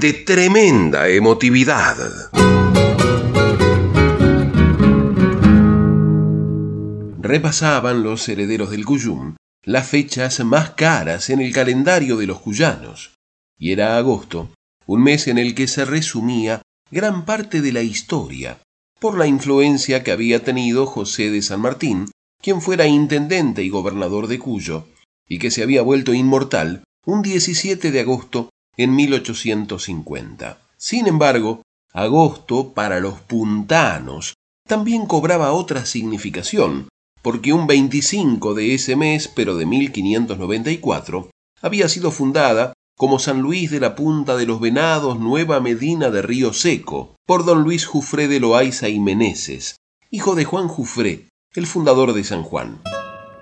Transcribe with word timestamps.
de 0.00 0.14
tremenda 0.14 1.08
emotividad. 1.08 1.96
Repasaban 7.20 8.02
los 8.02 8.28
herederos 8.28 8.70
del 8.70 8.84
Cuyum 8.84 9.36
las 9.64 9.86
fechas 9.86 10.40
más 10.44 10.70
caras 10.70 11.30
en 11.30 11.40
el 11.40 11.52
calendario 11.52 12.16
de 12.16 12.26
los 12.26 12.40
cuyanos, 12.40 13.14
y 13.56 13.70
era 13.70 13.96
agosto, 13.96 14.50
un 14.86 15.04
mes 15.04 15.28
en 15.28 15.38
el 15.38 15.54
que 15.54 15.68
se 15.68 15.84
resumía 15.84 16.62
gran 16.90 17.24
parte 17.24 17.60
de 17.60 17.72
la 17.72 17.82
historia 17.82 18.58
por 18.98 19.16
la 19.16 19.26
influencia 19.26 20.02
que 20.02 20.10
había 20.10 20.42
tenido 20.42 20.86
José 20.86 21.30
de 21.30 21.42
San 21.42 21.60
Martín, 21.60 22.10
quien 22.42 22.60
fuera 22.60 22.86
intendente 22.86 23.62
y 23.62 23.68
gobernador 23.68 24.26
de 24.26 24.38
Cuyo, 24.38 24.88
y 25.28 25.38
que 25.38 25.50
se 25.50 25.62
había 25.62 25.82
vuelto 25.82 26.12
inmortal 26.12 26.82
un 27.06 27.22
17 27.22 27.92
de 27.92 28.00
agosto 28.00 28.48
en 28.76 28.94
1850. 28.94 30.58
Sin 30.76 31.06
embargo, 31.06 31.62
agosto 31.92 32.72
para 32.72 33.00
los 33.00 33.20
puntanos 33.20 34.34
también 34.66 35.06
cobraba 35.06 35.52
otra 35.52 35.84
significación, 35.84 36.88
porque 37.20 37.52
un 37.52 37.66
25 37.66 38.54
de 38.54 38.74
ese 38.74 38.96
mes, 38.96 39.28
pero 39.28 39.56
de 39.56 39.66
1594, 39.66 41.30
había 41.60 41.88
sido 41.88 42.10
fundada 42.10 42.72
como 42.96 43.18
San 43.18 43.40
Luis 43.40 43.70
de 43.70 43.80
la 43.80 43.94
Punta 43.94 44.36
de 44.36 44.46
los 44.46 44.60
Venados, 44.60 45.18
Nueva 45.18 45.60
Medina 45.60 46.10
de 46.10 46.22
Río 46.22 46.52
Seco, 46.52 47.16
por 47.26 47.44
don 47.44 47.62
Luis 47.62 47.86
Jufré 47.86 48.28
de 48.28 48.40
Loaiza 48.40 48.88
y 48.88 49.00
Meneses, 49.00 49.76
hijo 50.10 50.34
de 50.34 50.44
Juan 50.44 50.68
Jufré, 50.68 51.28
el 51.54 51.66
fundador 51.66 52.12
de 52.12 52.24
San 52.24 52.42
Juan. 52.42 52.80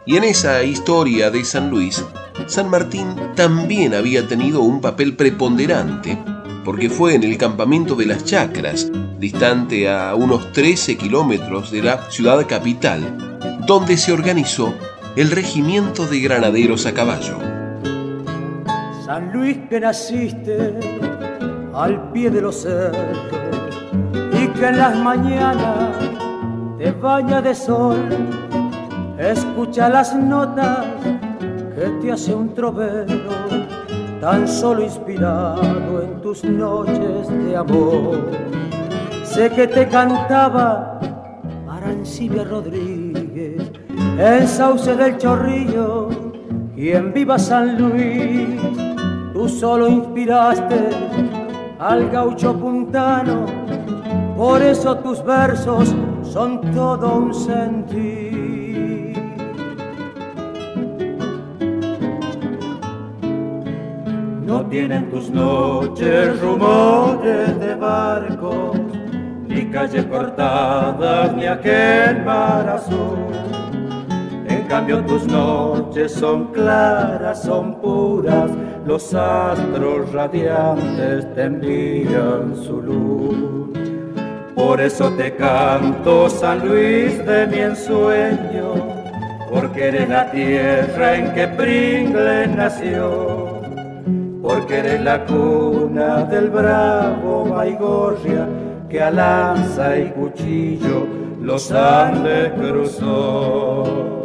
Y 0.06 0.16
en 0.16 0.24
esa 0.24 0.62
historia 0.62 1.30
de 1.30 1.44
San 1.44 1.70
Luis, 1.70 2.04
San 2.46 2.70
Martín 2.70 3.14
también 3.36 3.94
había 3.94 4.26
tenido 4.26 4.62
un 4.62 4.80
papel 4.80 5.14
preponderante, 5.14 6.18
porque 6.64 6.88
fue 6.88 7.14
en 7.14 7.22
el 7.22 7.36
campamento 7.36 7.94
de 7.94 8.06
las 8.06 8.24
Chacras, 8.24 8.90
distante 9.18 9.90
a 9.90 10.14
unos 10.14 10.52
13 10.52 10.96
kilómetros 10.96 11.70
de 11.70 11.82
la 11.82 12.10
ciudad 12.10 12.46
capital, 12.46 13.38
donde 13.66 13.96
se 13.98 14.12
organizó 14.12 14.74
el 15.16 15.30
regimiento 15.30 16.06
de 16.06 16.20
granaderos 16.20 16.86
a 16.86 16.94
caballo. 16.94 17.38
San 19.04 19.32
Luis 19.32 19.58
que 19.68 19.80
naciste 19.80 20.74
al 21.74 22.10
pie 22.12 22.30
de 22.30 22.40
los 22.40 22.62
cerros 22.62 23.18
y 24.32 24.46
que 24.48 24.66
en 24.66 24.78
las 24.78 24.96
mañanas 24.96 25.96
te 26.78 26.90
baña 26.92 27.42
de 27.42 27.54
sol, 27.54 27.98
escucha 29.20 29.88
las 29.88 30.14
notas 30.14 30.86
que 31.74 31.88
te 32.00 32.12
hace 32.12 32.34
un 32.34 32.54
trovero, 32.54 33.30
tan 34.20 34.48
solo 34.48 34.82
inspirado 34.82 36.02
en 36.02 36.20
tus 36.22 36.42
noches 36.44 37.28
de 37.28 37.56
amor. 37.56 38.30
Sé 39.22 39.50
que 39.50 39.66
te 39.68 39.86
cantaba 39.88 40.98
Arancibia 41.68 42.44
Rodríguez 42.44 43.70
en 44.18 44.48
Sauce 44.48 44.96
del 44.96 45.18
Chorrillo 45.18 46.08
y 46.74 46.90
en 46.90 47.12
Viva 47.12 47.38
San 47.38 47.78
Luis 47.78 48.60
Tú 49.32 49.48
solo 49.48 49.88
inspiraste 49.88 50.90
al 51.78 52.10
gaucho 52.10 52.54
puntano, 52.54 53.46
por 54.36 54.60
eso 54.60 54.98
tus 54.98 55.24
versos 55.24 55.94
son 56.22 56.60
todo 56.72 57.16
un 57.16 57.32
sentir. 57.32 58.39
Tienen 64.70 65.10
tus 65.10 65.28
noches 65.30 66.40
rumores 66.40 67.58
de 67.58 67.74
barcos, 67.74 68.78
ni 69.48 69.66
calles 69.66 70.04
cortadas, 70.04 71.34
ni 71.34 71.44
aquel 71.46 72.24
mar 72.24 72.68
azul. 72.68 73.18
En 74.46 74.62
cambio 74.68 75.04
tus 75.04 75.26
noches 75.26 76.12
son 76.12 76.52
claras, 76.52 77.42
son 77.42 77.80
puras, 77.80 78.52
los 78.86 79.12
astros 79.12 80.12
radiantes 80.12 81.34
te 81.34 81.42
envían 81.42 82.54
su 82.54 82.80
luz. 82.80 83.70
Por 84.54 84.80
eso 84.80 85.10
te 85.14 85.34
canto, 85.34 86.30
San 86.30 86.68
Luis 86.68 87.26
de 87.26 87.46
mi 87.48 87.58
ensueño, 87.58 88.74
porque 89.52 89.88
eres 89.88 90.08
la 90.08 90.30
tierra 90.30 91.16
en 91.16 91.32
que 91.34 91.48
Pringle 91.48 92.46
nació, 92.46 93.59
porque 94.50 94.78
eres 94.78 95.00
la 95.02 95.24
cuna 95.24 96.24
del 96.24 96.50
bravo 96.50 97.44
Maigorria 97.46 98.48
que 98.88 99.00
a 99.00 99.10
lanza 99.10 99.96
y 99.96 100.10
cuchillo 100.10 101.06
los 101.40 101.70
Andes 101.70 102.50
cruzó. 102.52 104.19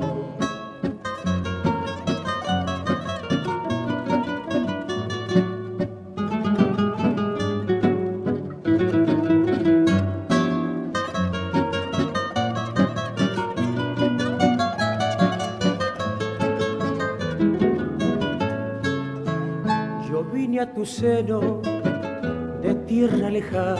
De 21.06 22.76
tierra 22.88 23.30
lejana, 23.30 23.78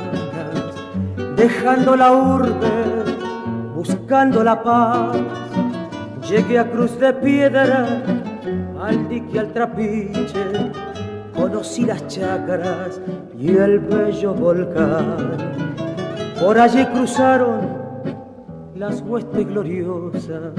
dejando 1.36 1.96
la 1.96 2.12
urbe, 2.12 2.70
buscando 3.74 4.44
la 4.44 4.62
paz. 4.62 5.18
Llegué 6.30 6.60
a 6.60 6.70
Cruz 6.70 7.00
de 7.00 7.14
Piedra, 7.14 8.04
al 8.80 9.10
dique, 9.10 9.40
al 9.40 9.52
trapiche, 9.54 10.72
conocí 11.36 11.86
las 11.86 12.06
chacras 12.06 13.02
y 13.40 13.58
el 13.58 13.80
bello 13.80 14.36
volcán. 14.36 15.18
Por 16.40 16.60
allí 16.60 16.86
cruzaron 16.86 17.60
las 18.76 19.02
huestes 19.02 19.48
gloriosas 19.48 20.54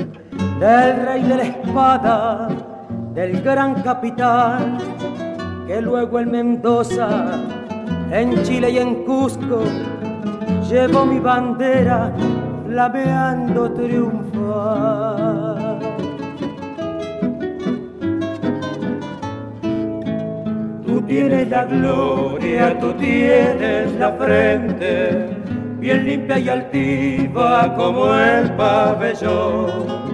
del 0.58 1.06
rey 1.06 1.22
de 1.22 1.36
la 1.36 1.42
espada, 1.44 2.48
del 3.14 3.40
gran 3.40 3.82
capitán 3.82 4.78
que 5.66 5.82
luego 5.82 6.20
en 6.20 6.30
Mendoza, 6.30 7.40
en 8.12 8.40
Chile 8.44 8.70
y 8.70 8.78
en 8.78 9.04
Cusco, 9.04 9.64
llevo 10.70 11.04
mi 11.04 11.18
bandera 11.18 12.12
flameando 12.66 13.72
triunfar. 13.72 15.16
Tú 20.86 21.02
tienes 21.02 21.48
la 21.48 21.64
gloria, 21.64 22.78
tú 22.78 22.92
tienes 22.92 23.92
la 23.98 24.12
frente, 24.12 25.30
bien 25.80 26.04
limpia 26.04 26.38
y 26.38 26.48
altiva 26.48 27.74
como 27.74 28.14
el 28.14 28.52
pabellón. 28.52 30.06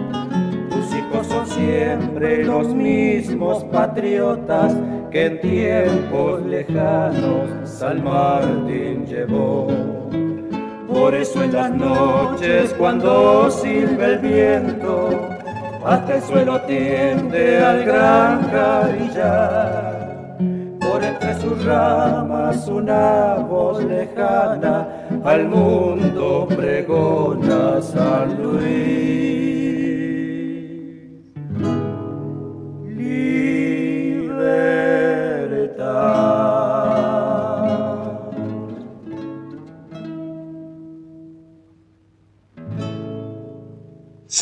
Tus 0.71 0.95
hijos 0.95 1.27
son 1.27 1.47
siempre 1.47 2.43
los 2.43 2.75
mismos 2.75 3.65
patriotas 3.65 4.75
que 5.13 5.27
en 5.27 5.41
tiempos 5.43 6.43
lejanos 6.47 7.51
San 7.65 8.03
Martín 8.03 9.05
llevó. 9.07 9.69
Por 10.89 11.15
eso 11.15 11.43
en 11.43 11.53
las 11.53 11.71
noches 11.71 12.75
cuando 12.79 13.51
silba 13.51 14.07
el 14.07 14.19
viento, 14.21 15.11
hasta 15.85 16.17
el 16.17 16.23
suelo 16.23 16.61
tiende 16.63 17.59
al 17.59 17.85
gran 17.85 18.49
carillar. 18.51 20.39
Por 20.81 21.05
entre 21.05 21.35
sus 21.41 21.63
ramas 21.65 22.67
una 22.69 23.35
voz 23.35 23.85
lejana 23.85 24.89
al 25.25 25.47
mundo 25.47 26.49
pregona 26.49 27.83
San 27.83 28.43
Luis. 28.43 29.42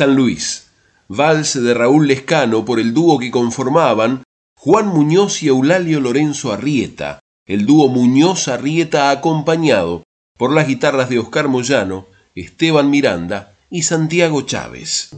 San 0.00 0.16
Luis, 0.16 0.70
vals 1.08 1.62
de 1.62 1.74
Raúl 1.74 2.08
Lescano 2.08 2.64
por 2.64 2.80
el 2.80 2.94
dúo 2.94 3.18
que 3.18 3.30
conformaban 3.30 4.22
Juan 4.56 4.86
Muñoz 4.86 5.42
y 5.42 5.48
Eulalio 5.48 6.00
Lorenzo 6.00 6.54
Arrieta, 6.54 7.20
el 7.44 7.66
dúo 7.66 7.88
Muñoz 7.88 8.48
Arrieta 8.48 9.10
acompañado 9.10 10.04
por 10.38 10.54
las 10.54 10.66
guitarras 10.66 11.10
de 11.10 11.18
Oscar 11.18 11.48
Moyano, 11.48 12.06
Esteban 12.34 12.88
Miranda 12.88 13.52
y 13.68 13.82
Santiago 13.82 14.40
Chávez. 14.40 15.10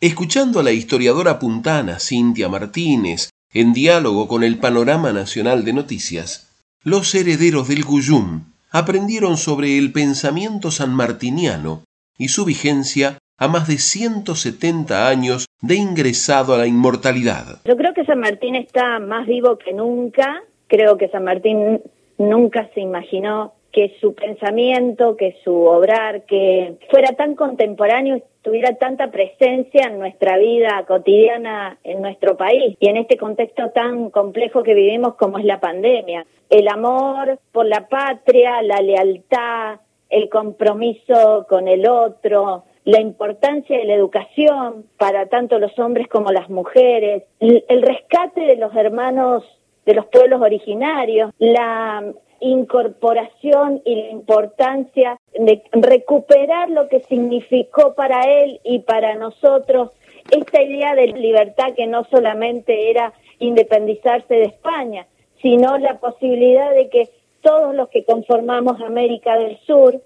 Escuchando 0.00 0.60
a 0.60 0.62
la 0.62 0.72
historiadora 0.72 1.38
puntana 1.38 1.98
Cintia 2.00 2.48
Martínez 2.48 3.28
en 3.54 3.72
diálogo 3.72 4.26
con 4.26 4.42
el 4.42 4.58
Panorama 4.58 5.12
Nacional 5.12 5.64
de 5.64 5.72
Noticias, 5.72 6.50
los 6.82 7.14
herederos 7.14 7.68
del 7.68 7.84
Guyum 7.84 8.52
aprendieron 8.72 9.36
sobre 9.36 9.78
el 9.78 9.92
pensamiento 9.92 10.72
sanmartiniano 10.72 11.84
y 12.18 12.28
su 12.28 12.44
vigencia 12.44 13.18
a 13.38 13.46
más 13.46 13.68
de 13.68 13.78
170 13.78 15.08
años 15.08 15.46
de 15.62 15.76
ingresado 15.76 16.54
a 16.54 16.58
la 16.58 16.66
inmortalidad. 16.66 17.60
Yo 17.64 17.76
creo 17.76 17.94
que 17.94 18.04
San 18.04 18.18
Martín 18.18 18.56
está 18.56 18.98
más 18.98 19.26
vivo 19.26 19.56
que 19.56 19.72
nunca. 19.72 20.42
Creo 20.66 20.98
que 20.98 21.08
San 21.08 21.24
Martín 21.24 21.80
nunca 22.18 22.68
se 22.74 22.80
imaginó 22.80 23.54
que 23.74 23.96
su 24.00 24.14
pensamiento, 24.14 25.16
que 25.16 25.36
su 25.42 25.52
obrar, 25.52 26.22
que 26.26 26.76
fuera 26.90 27.10
tan 27.16 27.34
contemporáneo, 27.34 28.22
tuviera 28.40 28.76
tanta 28.76 29.10
presencia 29.10 29.88
en 29.88 29.98
nuestra 29.98 30.38
vida 30.38 30.84
cotidiana 30.86 31.76
en 31.82 32.00
nuestro 32.00 32.36
país 32.36 32.76
y 32.78 32.88
en 32.88 32.98
este 32.98 33.16
contexto 33.16 33.70
tan 33.70 34.10
complejo 34.10 34.62
que 34.62 34.74
vivimos 34.74 35.16
como 35.16 35.38
es 35.38 35.44
la 35.44 35.58
pandemia. 35.58 36.24
El 36.50 36.68
amor 36.68 37.40
por 37.50 37.66
la 37.66 37.88
patria, 37.88 38.62
la 38.62 38.80
lealtad, 38.80 39.80
el 40.08 40.28
compromiso 40.28 41.44
con 41.48 41.66
el 41.66 41.88
otro, 41.88 42.62
la 42.84 43.00
importancia 43.00 43.76
de 43.76 43.86
la 43.86 43.94
educación 43.94 44.84
para 44.98 45.26
tanto 45.26 45.58
los 45.58 45.76
hombres 45.80 46.06
como 46.06 46.30
las 46.30 46.48
mujeres, 46.48 47.24
el 47.40 47.82
rescate 47.82 48.42
de 48.42 48.56
los 48.56 48.72
hermanos 48.76 49.42
de 49.84 49.94
los 49.94 50.06
pueblos 50.06 50.40
originarios, 50.40 51.32
la 51.38 52.04
incorporación 52.40 53.82
y 53.84 53.94
la 53.96 54.10
importancia 54.10 55.20
de 55.32 55.62
recuperar 55.72 56.70
lo 56.70 56.88
que 56.88 57.00
significó 57.00 57.94
para 57.94 58.22
él 58.22 58.60
y 58.64 58.80
para 58.80 59.14
nosotros 59.14 59.90
esta 60.30 60.62
idea 60.62 60.94
de 60.94 61.08
libertad 61.08 61.74
que 61.76 61.86
no 61.86 62.04
solamente 62.04 62.90
era 62.90 63.12
independizarse 63.38 64.34
de 64.34 64.44
España, 64.44 65.06
sino 65.42 65.76
la 65.78 65.98
posibilidad 65.98 66.72
de 66.74 66.88
que 66.88 67.10
todos 67.42 67.74
los 67.74 67.88
que 67.90 68.04
conformamos 68.04 68.80
América 68.80 69.36
del 69.36 69.58
Sur 69.66 70.00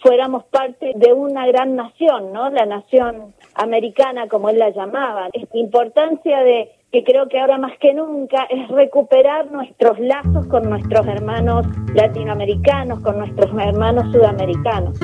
fuéramos 0.00 0.44
parte 0.44 0.92
de 0.94 1.12
una 1.12 1.46
gran 1.46 1.76
nación, 1.76 2.32
¿no? 2.32 2.50
La 2.50 2.66
nación 2.66 3.34
americana, 3.54 4.28
como 4.28 4.50
él 4.50 4.58
la 4.58 4.70
llamaba. 4.70 5.28
Esta 5.32 5.58
importancia 5.58 6.42
de 6.42 6.70
que 6.94 7.02
creo 7.02 7.28
que 7.28 7.40
ahora 7.40 7.58
más 7.58 7.72
que 7.80 7.92
nunca 7.92 8.44
es 8.48 8.68
recuperar 8.68 9.50
nuestros 9.50 9.98
lazos 9.98 10.46
con 10.46 10.70
nuestros 10.70 11.04
hermanos 11.08 11.66
latinoamericanos, 11.92 13.00
con 13.00 13.18
nuestros 13.18 13.50
hermanos 13.60 14.12
sudamericanos. 14.12 14.96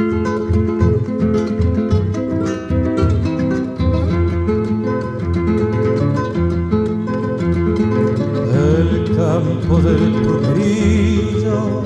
El 8.76 9.16
campo 9.16 9.78
del 9.81 10.22
Tuberillo, 10.22 11.82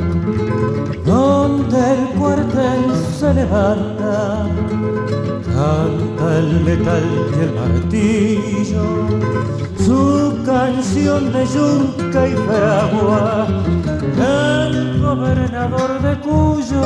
donde 1.06 1.78
el 1.78 2.18
cuartel 2.18 2.94
se 2.94 3.32
levanta, 3.32 4.50
canta 5.54 6.38
el 6.38 6.64
metal 6.64 7.04
y 7.36 7.42
el 7.44 7.52
martillo 7.54 9.14
su 9.84 10.42
canción 10.46 11.32
de 11.32 11.46
yunca 11.46 12.28
y 12.28 12.34
fragua. 12.46 13.46
El 14.16 15.00
gobernador 15.00 16.00
de 16.00 16.18
Cuyo 16.20 16.82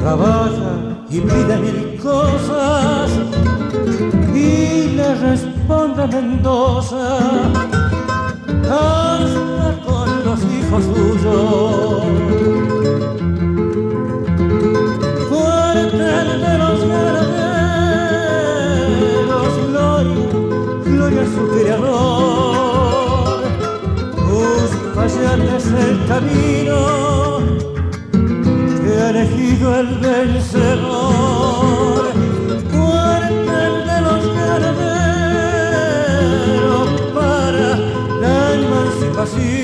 trabaja 0.00 0.72
y 1.10 1.20
pide 1.20 1.56
mil 1.58 2.00
cosas 2.00 3.10
y 4.34 4.94
le 4.96 5.14
responde 5.16 6.06
Mendoza 6.06 7.18
hasta 8.70 9.80
con 9.84 10.24
los 10.24 10.40
hijos 10.44 10.84
suyos. 10.84 11.87
Elegido 29.58 29.78
el 29.80 29.88
vencedor. 29.98 31.38
Cuartel 32.70 33.86
de 33.86 34.00
los 34.00 34.26
ganaderos 34.34 34.88
para 37.14 37.68
la 38.20 38.36
emancipación. 38.54 39.58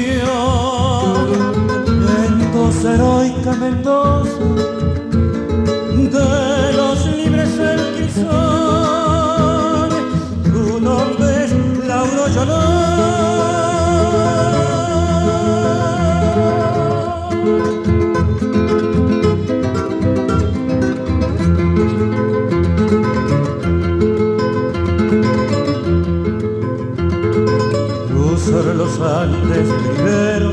Mendoza 2.07 2.87
heroica 2.95 3.53
Mendoza 3.53 4.44
Andes 29.01 29.69
primero, 29.83 30.53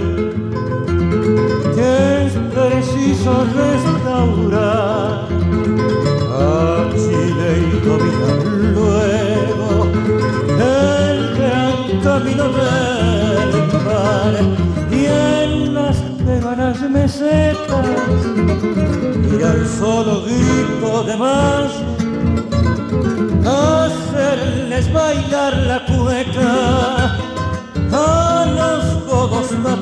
que 1.76 2.26
es 2.26 2.34
preciso 2.54 3.46
restaurar. 3.56 5.28
A 6.34 6.90
Chile 6.96 7.50
y 7.60 7.86
dominar 7.86 8.52
camino 12.04 12.44
del 12.44 13.84
mar 13.86 14.34
y 14.92 15.06
en 15.06 15.74
las 15.74 15.98
peganas 16.26 16.82
mesetas 16.82 17.86
y 19.40 19.44
al 19.44 19.68
solo 19.68 20.24
grito 20.24 21.04
de 21.04 21.18
más 21.18 21.72
hacerles 23.46 24.92
bailar 24.92 25.58
la 25.58 25.86
cueca 25.86 27.21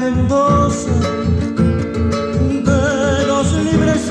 Mendoza 0.00 0.90
de 2.64 3.26
los 3.26 3.52
libres 3.52 4.10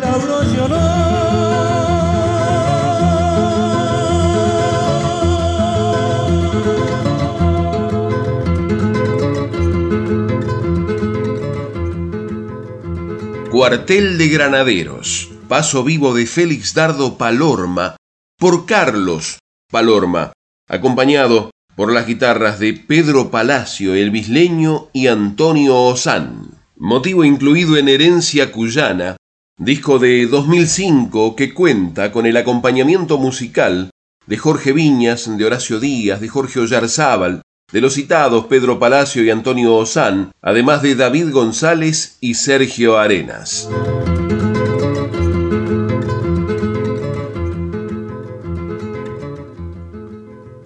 Lauro 0.00 0.42
Llorón. 0.54 1.02
Cuartel 13.50 14.18
de 14.18 14.28
Granaderos, 14.28 15.30
paso 15.48 15.84
vivo 15.84 16.14
de 16.14 16.26
Félix 16.26 16.74
Dardo 16.74 17.16
Palorma 17.16 17.96
por 18.38 18.66
Carlos 18.66 19.38
Palorma, 19.70 20.32
acompañado 20.72 21.50
por 21.76 21.92
las 21.92 22.06
guitarras 22.06 22.58
de 22.58 22.72
Pedro 22.72 23.30
Palacio, 23.30 23.94
el 23.94 24.10
bisleño 24.10 24.88
y 24.94 25.06
Antonio 25.06 25.78
Osán. 25.78 26.48
Motivo 26.76 27.24
incluido 27.24 27.76
en 27.76 27.90
Herencia 27.90 28.50
Cuyana, 28.50 29.16
disco 29.58 29.98
de 29.98 30.26
2005 30.26 31.36
que 31.36 31.52
cuenta 31.52 32.10
con 32.10 32.24
el 32.24 32.38
acompañamiento 32.38 33.18
musical 33.18 33.90
de 34.26 34.38
Jorge 34.38 34.72
Viñas, 34.72 35.36
de 35.36 35.44
Horacio 35.44 35.78
Díaz, 35.78 36.22
de 36.22 36.28
Jorge 36.28 36.60
Ollarzábal, 36.60 37.42
de 37.70 37.80
los 37.82 37.92
citados 37.92 38.46
Pedro 38.46 38.78
Palacio 38.78 39.22
y 39.22 39.30
Antonio 39.30 39.76
Osán, 39.76 40.32
además 40.40 40.80
de 40.80 40.94
David 40.94 41.32
González 41.32 42.16
y 42.20 42.34
Sergio 42.34 42.98
Arenas. 42.98 43.68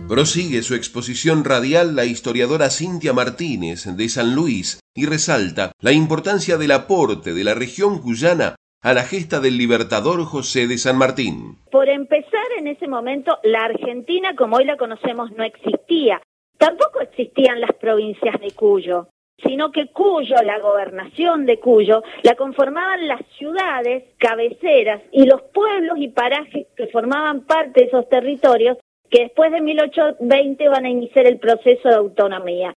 Prosigue 0.08 0.62
su 0.62 0.76
exposición 0.76 1.42
radial 1.44 1.96
la 1.96 2.04
historiadora 2.04 2.70
Cintia 2.70 3.12
Martínez 3.12 3.86
de 3.96 4.08
San 4.08 4.36
Luis 4.36 4.78
y 4.94 5.04
resalta 5.04 5.72
la 5.80 5.90
importancia 5.90 6.56
del 6.56 6.70
aporte 6.70 7.34
de 7.34 7.42
la 7.42 7.54
región 7.54 8.00
cuyana 8.00 8.54
a 8.82 8.94
la 8.94 9.02
gesta 9.02 9.40
del 9.40 9.58
libertador 9.58 10.24
José 10.24 10.68
de 10.68 10.78
San 10.78 10.96
Martín. 10.96 11.58
Por 11.72 11.88
empezar, 11.88 12.46
en 12.56 12.68
ese 12.68 12.86
momento, 12.86 13.38
la 13.42 13.64
Argentina 13.64 14.36
como 14.36 14.58
hoy 14.58 14.64
la 14.64 14.76
conocemos 14.76 15.32
no 15.32 15.42
existía. 15.42 16.22
Tampoco 16.56 17.00
existían 17.00 17.60
las 17.60 17.72
provincias 17.72 18.40
de 18.40 18.52
Cuyo, 18.52 19.08
sino 19.42 19.72
que 19.72 19.88
Cuyo, 19.88 20.36
la 20.44 20.60
gobernación 20.60 21.46
de 21.46 21.58
Cuyo, 21.58 22.04
la 22.22 22.36
conformaban 22.36 23.08
las 23.08 23.22
ciudades 23.36 24.04
cabeceras 24.18 25.02
y 25.10 25.26
los 25.26 25.42
pueblos 25.52 25.98
y 25.98 26.08
parajes 26.08 26.68
que 26.76 26.86
formaban 26.86 27.44
parte 27.44 27.80
de 27.80 27.86
esos 27.88 28.08
territorios 28.08 28.78
que 29.10 29.24
después 29.24 29.52
de 29.52 29.60
1820 29.60 30.68
van 30.68 30.84
a 30.84 30.90
iniciar 30.90 31.26
el 31.26 31.38
proceso 31.38 31.88
de 31.88 31.94
autonomía. 31.94 32.74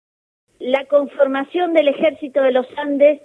La 0.60 0.86
conformación 0.86 1.74
del 1.74 1.88
ejército 1.88 2.42
de 2.42 2.52
los 2.52 2.68
Andes 2.78 3.22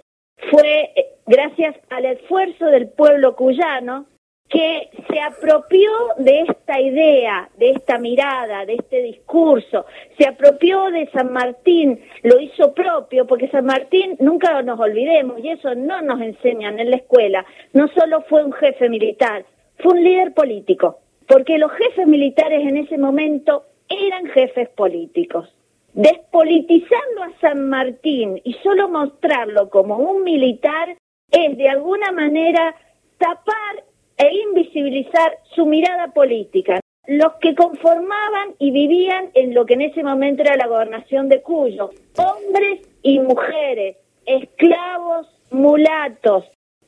fue 0.51 0.91
eh, 0.95 1.05
gracias 1.25 1.75
al 1.89 2.05
esfuerzo 2.05 2.65
del 2.65 2.89
pueblo 2.89 3.35
cuyano 3.35 4.05
que 4.47 4.89
se 5.09 5.19
apropió 5.19 5.89
de 6.17 6.41
esta 6.41 6.79
idea, 6.79 7.49
de 7.57 7.71
esta 7.71 7.97
mirada, 7.97 8.65
de 8.65 8.75
este 8.75 9.01
discurso, 9.01 9.85
se 10.17 10.27
apropió 10.27 10.91
de 10.91 11.09
San 11.11 11.33
Martín, 11.33 11.99
lo 12.21 12.39
hizo 12.39 12.73
propio, 12.73 13.25
porque 13.25 13.49
San 13.49 13.65
Martín, 13.65 14.15
nunca 14.19 14.61
nos 14.61 14.79
olvidemos, 14.79 15.39
y 15.43 15.49
eso 15.49 15.73
no 15.73 16.01
nos 16.03 16.21
enseñan 16.21 16.79
en 16.79 16.91
la 16.91 16.97
escuela, 16.97 17.43
no 17.73 17.87
solo 17.87 18.21
fue 18.29 18.43
un 18.43 18.53
jefe 18.53 18.87
militar, 18.87 19.45
fue 19.79 19.93
un 19.93 20.03
líder 20.03 20.33
político 20.33 20.99
porque 21.27 21.57
los 21.57 21.71
jefes 21.71 22.07
militares 22.07 22.67
en 22.67 22.77
ese 22.77 22.97
momento 22.97 23.65
eran 23.89 24.25
jefes 24.27 24.69
políticos. 24.69 25.49
Despolitizarlo 25.93 27.23
a 27.23 27.39
San 27.39 27.69
Martín 27.69 28.41
y 28.43 28.53
solo 28.55 28.89
mostrarlo 28.89 29.69
como 29.69 29.97
un 29.97 30.23
militar 30.23 30.97
es 31.31 31.57
de 31.57 31.69
alguna 31.69 32.11
manera 32.11 32.75
tapar 33.17 33.83
e 34.17 34.33
invisibilizar 34.49 35.37
su 35.55 35.65
mirada 35.65 36.09
política. 36.09 36.79
Los 37.07 37.33
que 37.35 37.55
conformaban 37.55 38.55
y 38.57 38.71
vivían 38.71 39.29
en 39.35 39.53
lo 39.53 39.65
que 39.65 39.75
en 39.75 39.81
ese 39.81 40.03
momento 40.03 40.41
era 40.41 40.57
la 40.57 40.67
gobernación 40.67 41.29
de 41.29 41.41
Cuyo, 41.41 41.91
hombres 42.17 42.81
y 43.03 43.19
mujeres, 43.19 43.97
esclavos, 44.25 45.27
mulatos, 45.51 46.45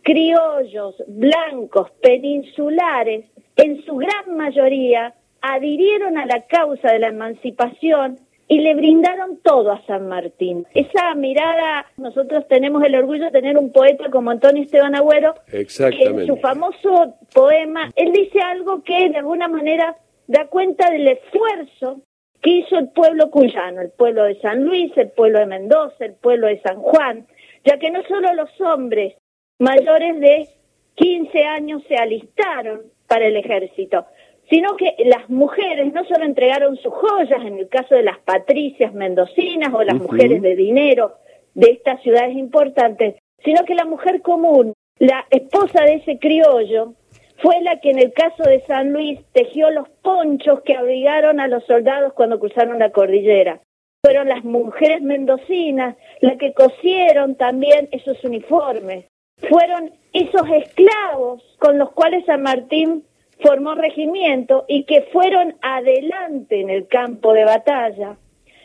criollos, 0.08 0.96
blancos, 1.06 1.92
peninsulares, 2.02 3.26
en 3.58 3.84
su 3.84 3.98
gran 3.98 4.38
mayoría 4.38 5.14
adhirieron 5.42 6.18
a 6.18 6.26
la 6.26 6.44
causa 6.48 6.94
de 6.94 7.00
la 7.00 7.10
emancipación 7.10 8.18
y 8.48 8.62
le 8.62 8.74
brindaron 8.74 9.42
todo 9.44 9.74
a 9.74 9.86
San 9.86 10.08
Martín. 10.08 10.66
Esa 10.74 11.14
mirada, 11.16 11.88
nosotros 11.98 12.48
tenemos 12.48 12.86
el 12.86 12.96
orgullo 12.96 13.26
de 13.26 13.32
tener 13.32 13.58
un 13.58 13.74
poeta 13.74 14.10
como 14.10 14.32
Antonio 14.32 14.64
Esteban 14.64 14.96
Agüero, 14.96 15.36
Exactamente. 15.52 16.22
en 16.22 16.28
su 16.28 16.38
famoso 16.38 17.16
poema, 17.34 17.92
él 17.98 18.14
dice 18.14 18.40
algo 18.40 18.84
que 18.84 19.10
de 19.10 19.18
alguna 19.18 19.50
manera 19.50 19.98
da 20.28 20.48
cuenta 20.48 20.90
del 20.90 21.06
esfuerzo 21.06 22.00
que 22.42 22.52
hizo 22.52 22.78
el 22.78 22.92
pueblo 22.92 23.30
cuyano, 23.30 23.82
el 23.82 23.90
pueblo 23.90 24.24
de 24.24 24.40
San 24.40 24.64
Luis, 24.64 24.90
el 24.96 25.10
pueblo 25.10 25.40
de 25.40 25.48
Mendoza, 25.48 26.06
el 26.06 26.14
pueblo 26.14 26.48
de 26.48 26.62
San 26.62 26.78
Juan, 26.78 27.28
ya 27.66 27.78
que 27.78 27.92
no 27.92 28.02
solo 28.04 28.34
los 28.36 28.50
hombres 28.62 29.16
mayores 29.60 30.20
de 30.20 30.48
15 30.96 31.44
años 31.46 31.84
se 31.88 31.96
alistaron 31.96 32.82
para 33.08 33.26
el 33.28 33.36
ejército, 33.38 34.06
sino 34.50 34.76
que 34.78 34.96
las 35.06 35.30
mujeres 35.30 35.94
no 35.94 36.06
solo 36.06 36.26
entregaron 36.26 36.78
sus 36.78 36.94
joyas, 36.94 37.44
en 37.44 37.58
el 37.58 37.70
caso 37.70 37.96
de 37.96 38.04
las 38.04 38.20
patricias 38.20 38.94
mendocinas 38.94 39.74
o 39.74 39.84
las 39.84 39.96
mujeres 39.96 40.42
de 40.42 40.56
dinero 40.56 41.14
de 41.54 41.72
estas 41.72 42.02
ciudades 42.02 42.36
importantes, 42.36 43.16
sino 43.44 43.64
que 43.66 43.76
la 43.76 43.86
mujer 43.86 44.22
común, 44.22 44.74
la 45.00 45.26
esposa 45.30 45.84
de 45.84 45.96
ese 45.96 46.20
criollo, 46.20 46.94
fue 47.42 47.62
la 47.62 47.80
que 47.80 47.92
en 47.92 48.00
el 48.00 48.14
caso 48.14 48.44
de 48.44 48.64
San 48.66 48.94
Luis 48.94 49.20
tejió 49.32 49.70
los 49.70 49.88
ponchos 50.02 50.62
que 50.62 50.76
abrigaron 50.76 51.40
a 51.40 51.48
los 51.48 51.64
soldados 51.66 52.14
cuando 52.14 52.40
cruzaron 52.40 52.80
la 52.80 52.92
cordillera. 52.92 53.62
Fueron 54.04 54.28
las 54.28 54.44
mujeres 54.44 55.02
mendocinas 55.02 55.96
las 56.22 56.38
que 56.38 56.54
cosieron 56.54 57.36
también 57.36 57.90
esos 57.92 58.24
uniformes 58.24 59.06
fueron 59.50 59.92
esos 60.14 60.44
esclavos 60.50 61.44
con 61.60 61.78
los 61.78 61.92
cuales 61.92 62.26
San 62.26 62.42
Martín 62.42 63.04
formó 63.42 63.76
regimiento 63.76 64.66
y 64.68 64.84
que 64.86 65.04
fueron 65.14 65.56
adelante 65.62 66.60
en 66.60 66.70
el 66.70 66.88
campo 66.88 67.34
de 67.34 67.46
batalla, 67.46 68.18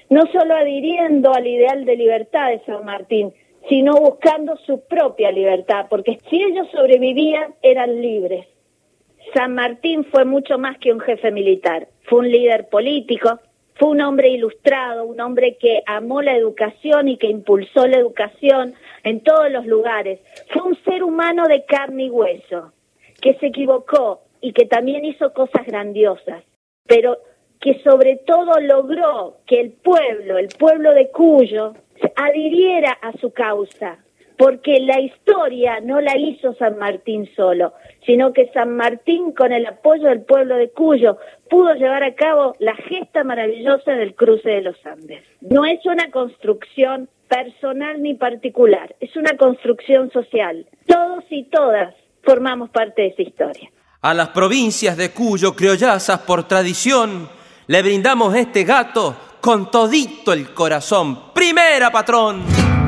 no 0.09 0.27
solo 0.33 0.55
adhiriendo 0.55 1.35
al 1.35 1.47
ideal 1.47 1.85
de 1.85 1.97
libertad 1.97 2.49
de 2.51 2.65
San 2.65 2.85
Martín, 2.85 3.33
sino 3.69 3.95
buscando 3.95 4.57
su 4.57 4.85
propia 4.87 5.31
libertad, 5.31 5.87
porque 5.89 6.19
si 6.29 6.43
ellos 6.43 6.69
sobrevivían 6.73 7.55
eran 7.63 8.01
libres. 8.01 8.47
San 9.35 9.55
Martín 9.55 10.05
fue 10.05 10.25
mucho 10.25 10.59
más 10.59 10.79
que 10.79 10.93
un 10.93 11.01
jefe 11.01 11.31
militar, 11.31 11.89
fue 12.05 12.21
un 12.21 12.31
líder 12.31 12.69
político, 12.69 13.39
fue 13.83 13.91
un 13.91 14.01
hombre 14.01 14.29
ilustrado, 14.29 15.03
un 15.03 15.21
hombre 15.21 15.57
que 15.61 15.83
amó 15.87 16.23
la 16.23 16.37
educación 16.37 17.09
y 17.09 17.17
que 17.17 17.27
impulsó 17.27 17.89
la 17.89 17.97
educación 17.97 18.75
en 19.03 19.25
todos 19.25 19.51
los 19.51 19.67
lugares. 19.67 20.21
Fue 20.53 20.63
un 20.63 20.79
ser 20.85 21.03
humano 21.03 21.49
de 21.49 21.65
carne 21.65 22.05
y 22.05 22.09
hueso, 22.11 22.73
que 23.21 23.35
se 23.41 23.49
equivocó 23.49 24.21
y 24.41 24.53
que 24.53 24.67
también 24.67 25.05
hizo 25.05 25.33
cosas 25.33 25.67
grandiosas, 25.67 26.45
pero 26.87 27.19
que 27.61 27.81
sobre 27.81 28.19
todo 28.19 28.61
logró 28.61 29.39
que 29.49 29.61
el 29.61 29.73
pueblo, 29.73 30.39
el 30.39 30.51
pueblo 30.57 30.95
de 30.95 31.11
Cuyo, 31.11 31.75
adhiriera 32.15 32.93
a 32.93 33.13
su 33.15 33.33
causa, 33.33 33.99
porque 34.43 34.81
la 34.81 35.01
historia 35.01 35.79
no 35.79 36.01
la 36.01 36.19
hizo 36.19 36.53
San 36.55 36.77
Martín 36.77 37.31
solo, 37.37 37.75
sino 38.05 38.33
que 38.33 38.51
San 38.53 38.75
Martín, 38.75 39.31
con 39.31 39.53
el 39.53 39.65
apoyo 39.67 40.09
del 40.09 40.23
pueblo 40.23 40.57
de 40.57 40.69
Cuyo, 40.71 41.17
pudo 41.49 41.75
llevar 41.75 42.03
a 42.03 42.17
cabo 42.17 42.57
la 42.59 42.75
gesta 42.75 43.23
maravillosa 43.23 43.93
del 43.93 44.17
cruce 44.17 44.51
de 44.51 44.63
los 44.63 44.75
Andes. 44.85 45.23
No 45.43 45.65
es 45.65 45.87
una 45.87 46.11
construcción 46.11 47.09
personal 47.29 48.03
ni 48.03 48.15
particular, 48.15 48.97
es 48.99 49.15
una 49.15 49.37
construcción 49.37 50.11
social. 50.11 50.67
Todos 50.89 51.23
y 51.31 51.45
todas 51.45 51.95
formamos 52.25 52.69
parte 52.71 53.03
de 53.03 53.09
esa 53.11 53.23
historia. 53.23 53.71
A 54.01 54.13
las 54.13 54.31
provincias 54.31 54.97
de 54.97 55.13
Cuyo, 55.13 55.55
criollazas 55.55 56.19
por 56.23 56.49
tradición, 56.49 57.29
le 57.69 57.81
brindamos 57.81 58.35
este 58.35 58.65
gato 58.65 59.15
con 59.41 59.71
todito 59.71 60.33
el 60.33 60.53
corazón. 60.53 61.33
Primera, 61.33 61.93
patrón. 61.93 62.82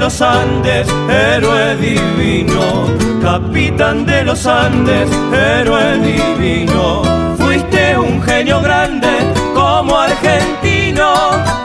Los 0.00 0.20
Andes, 0.22 0.88
héroe 1.10 1.76
divino, 1.76 2.86
capitán 3.22 4.06
de 4.06 4.24
los 4.24 4.46
Andes, 4.46 5.10
héroe 5.30 5.98
divino, 5.98 7.02
fuiste 7.36 7.98
un 7.98 8.22
genio 8.22 8.62
grande 8.62 9.10
como 9.54 9.98
argentino, 9.98 11.12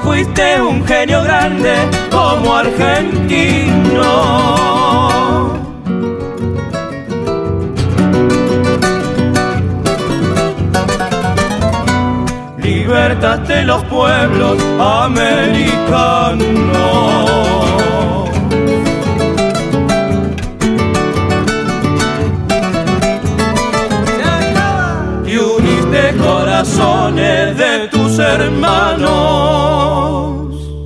fuiste 0.04 0.62
un 0.62 0.86
genio 0.86 1.24
grande 1.24 1.75
como 2.12 2.58
argentino. 2.58 4.46
libertaste 12.58 13.63
los 13.63 13.84
pueblos 13.86 14.62
americanos. 14.80 15.65
Corazones 26.66 27.58
de 27.58 27.88
tus 27.90 28.18
hermanos. 28.20 29.14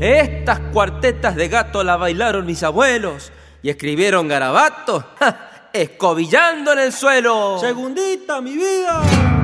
Estas 0.01 0.59
cuartetas 0.71 1.35
de 1.35 1.47
gato 1.47 1.83
la 1.83 1.97
bailaron 1.97 2.45
mis 2.45 2.63
abuelos 2.63 3.31
y 3.61 3.69
escribieron 3.69 4.27
garabatos, 4.27 5.05
escobillando 5.73 6.73
en 6.73 6.79
el 6.79 6.91
suelo. 6.91 7.57
Segundita, 7.59 8.41
mi 8.41 8.55
vida. 8.55 9.38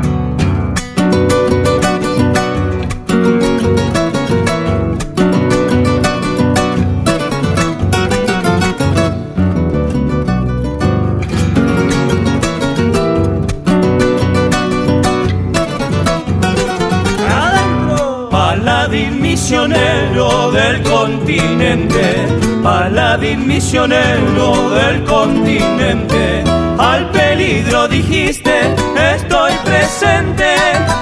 Paladín 18.85 19.19
misionero 19.19 20.51
del 20.51 20.83
continente, 20.83 22.27
paladín 22.61 23.47
misionero 23.47 24.69
del 24.69 25.03
continente. 25.03 26.43
Al 26.77 27.09
peligro 27.09 27.87
dijiste, 27.87 28.75
estoy 29.15 29.53
presente. 29.65 30.53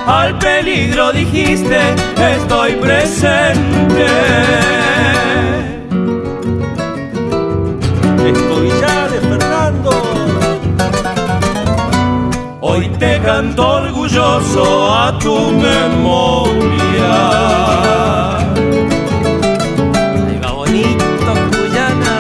Al 0.08 0.38
peligro 0.40 1.12
dijiste, 1.12 1.78
estoy 2.16 2.72
presente. 2.76 4.08
Te 13.04 13.20
canto 13.22 13.68
orgulloso 13.84 14.64
a 15.04 15.18
tu 15.20 15.36
memoria. 15.68 17.14
Ahí 20.26 20.38
va 20.44 20.52
bonito, 20.52 21.32
Cuyana. 21.54 22.16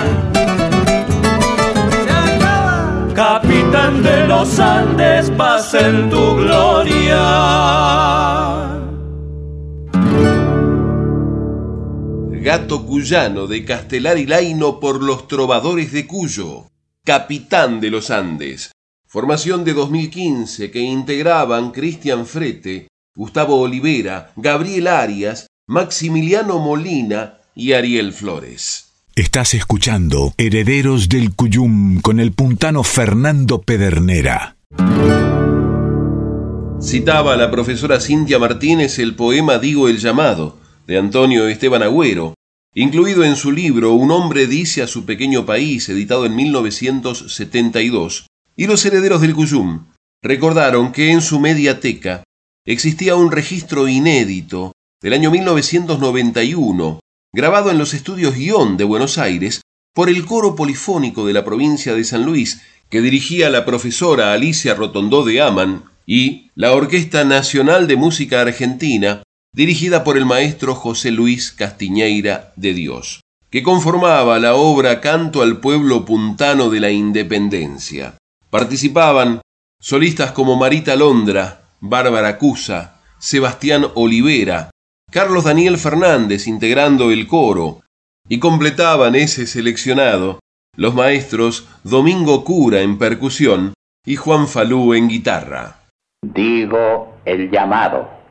Capitán 3.15 4.03
de 4.03 4.27
los 4.27 4.59
Andes, 4.59 5.25
vas 5.37 5.73
en 5.73 6.09
tu 6.09 6.35
gloria. 6.35 7.23
Gato 12.47 12.85
Cuyano 12.85 13.47
de 13.47 13.63
Castelar 13.63 14.17
y 14.17 14.25
Laino 14.25 14.81
por 14.81 15.01
los 15.01 15.29
Trovadores 15.29 15.93
de 15.93 16.05
Cuyo, 16.05 16.65
capitán 17.05 17.79
de 17.79 17.89
los 17.89 18.11
Andes. 18.11 18.72
Formación 19.13 19.63
de 19.63 19.75
2015 19.75 20.71
que 20.71 20.79
integraban 20.79 21.69
Cristian 21.69 22.25
Frete, 22.25 22.87
Gustavo 23.15 23.61
Olivera, 23.61 24.31
Gabriel 24.35 24.87
Arias, 24.87 25.45
Maximiliano 25.67 26.57
Molina 26.57 27.37
y 27.53 27.73
Ariel 27.73 28.11
Flores. 28.11 28.85
Estás 29.15 29.53
escuchando 29.53 30.33
Herederos 30.35 31.09
del 31.09 31.35
Cuyum 31.35 32.01
con 32.01 32.19
el 32.19 32.31
puntano 32.31 32.81
Fernando 32.81 33.61
Pedernera. 33.61 34.57
Citaba 36.81 37.35
la 37.35 37.51
profesora 37.51 37.99
Cintia 37.99 38.39
Martínez 38.39 38.97
el 38.97 39.13
poema 39.13 39.59
Digo 39.59 39.89
el 39.89 39.99
llamado, 39.99 40.57
de 40.87 40.97
Antonio 40.97 41.47
Esteban 41.47 41.83
Agüero, 41.83 42.33
incluido 42.73 43.23
en 43.23 43.35
su 43.35 43.51
libro 43.51 43.93
Un 43.93 44.09
hombre 44.09 44.47
dice 44.47 44.81
a 44.81 44.87
su 44.87 45.05
pequeño 45.05 45.45
país, 45.45 45.87
editado 45.87 46.25
en 46.25 46.35
1972, 46.35 48.25
y 48.55 48.67
los 48.67 48.85
herederos 48.85 49.21
del 49.21 49.33
Cuyum 49.33 49.85
recordaron 50.21 50.91
que 50.91 51.11
en 51.11 51.21
su 51.21 51.39
mediateca 51.39 52.23
existía 52.65 53.15
un 53.15 53.31
registro 53.31 53.87
inédito 53.87 54.73
del 55.01 55.13
año 55.13 55.31
1991, 55.31 56.99
grabado 57.33 57.71
en 57.71 57.77
los 57.77 57.93
estudios 57.93 58.35
Guión 58.35 58.77
de 58.77 58.85
Buenos 58.85 59.17
Aires 59.17 59.61
por 59.93 60.09
el 60.09 60.25
coro 60.25 60.55
polifónico 60.55 61.25
de 61.25 61.33
la 61.33 61.43
provincia 61.43 61.93
de 61.93 62.03
San 62.03 62.23
Luis, 62.25 62.61
que 62.89 63.01
dirigía 63.01 63.49
la 63.49 63.65
profesora 63.65 64.33
Alicia 64.33 64.75
Rotondó 64.75 65.23
de 65.25 65.41
Aman, 65.41 65.83
y 66.05 66.51
la 66.55 66.73
Orquesta 66.73 67.23
Nacional 67.23 67.87
de 67.87 67.95
Música 67.95 68.41
Argentina, 68.41 69.23
dirigida 69.53 70.03
por 70.03 70.17
el 70.17 70.25
maestro 70.25 70.75
José 70.75 71.11
Luis 71.11 71.51
Castiñeira 71.51 72.53
de 72.55 72.73
Dios, 72.73 73.21
que 73.49 73.61
conformaba 73.63 74.39
la 74.39 74.55
obra 74.55 74.99
Canto 74.99 75.41
al 75.41 75.59
Pueblo 75.59 76.05
Puntano 76.05 76.69
de 76.69 76.79
la 76.79 76.91
Independencia. 76.91 78.15
Participaban 78.53 79.41
solistas 79.81 80.31
como 80.31 80.55
Marita 80.55 80.95
Londra, 80.95 81.71
Bárbara 81.79 82.37
Cusa, 82.37 83.01
Sebastián 83.17 83.87
Olivera, 83.95 84.69
Carlos 85.11 85.45
Daniel 85.45 85.79
Fernández 85.79 86.45
integrando 86.45 87.09
el 87.09 87.27
coro, 87.27 87.79
y 88.29 88.37
completaban 88.37 89.15
ese 89.15 89.47
seleccionado 89.47 90.37
los 90.77 90.93
maestros 90.93 91.67
Domingo 91.83 92.43
Cura 92.43 92.81
en 92.81 92.99
percusión 92.99 93.73
y 94.05 94.17
Juan 94.17 94.47
Falú 94.47 94.93
en 94.93 95.07
guitarra. 95.07 95.77
Digo 96.23 97.15
el 97.25 97.49
llamado. 97.49 98.22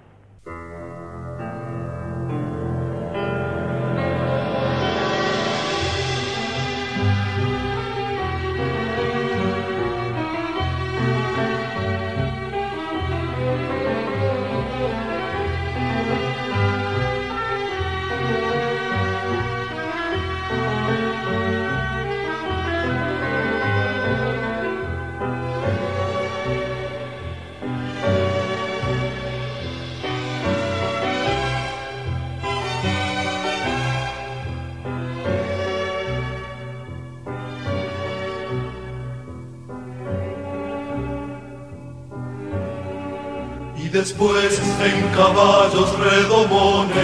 Después 44.22 44.61
en 44.85 45.08
caballos 45.08 45.98
redomones 45.98 46.94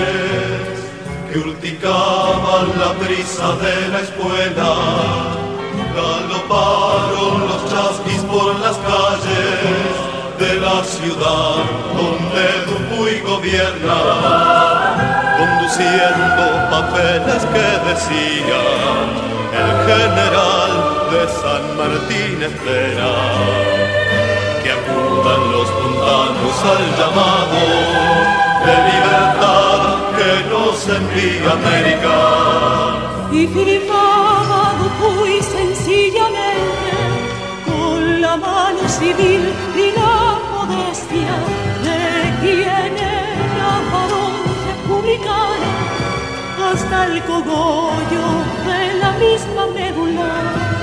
que 1.31 1.39
urticaban 1.39 2.67
la 2.79 2.93
brisa 3.05 3.57
de 3.57 3.89
la 3.89 4.01
escuela. 4.01 4.75
Galoparon 5.95 7.41
los 7.49 7.71
chasquis 7.71 8.23
por 8.23 8.59
las 8.61 8.77
calles 8.79 9.95
de 10.39 10.61
la 10.61 10.85
ciudad 10.85 11.65
donde 11.97 12.45
Dupuy 12.69 13.21
gobierna, 13.21 14.01
conduciendo 15.39 16.45
papeles 16.71 17.43
que 17.53 17.69
decían 17.89 19.07
el 19.53 19.71
general 19.89 20.73
de 21.11 21.23
San 21.41 21.65
Martín 21.77 22.43
espera 22.43 24.08
que 24.63 24.71
acudan 24.73 25.53
los 25.53 25.69
puntanos 25.71 26.57
al 26.73 26.85
llamado 26.99 27.61
de 28.65 28.75
libertad 28.91 29.81
que 30.19 30.33
nos 30.51 30.89
envía 30.89 31.53
América. 31.53 32.17
Y 33.31 33.47
firmaba 33.47 34.75
Dupuy 34.81 35.41
sencillamente 35.43 36.91
con 37.67 38.21
la 38.21 38.37
mano 38.37 38.89
civil 38.89 39.43
y 39.77 39.87
la 39.99 40.39
modestia 40.55 41.35
de 41.87 42.01
quien 42.41 42.95
era 42.97 43.73
varón 43.93 44.35
republicano 44.69 45.69
hasta 46.73 47.07
el 47.07 47.23
cogollo 47.25 48.27
de 48.67 48.95
la 49.03 49.13
misma 49.13 49.67
médula 49.75 50.78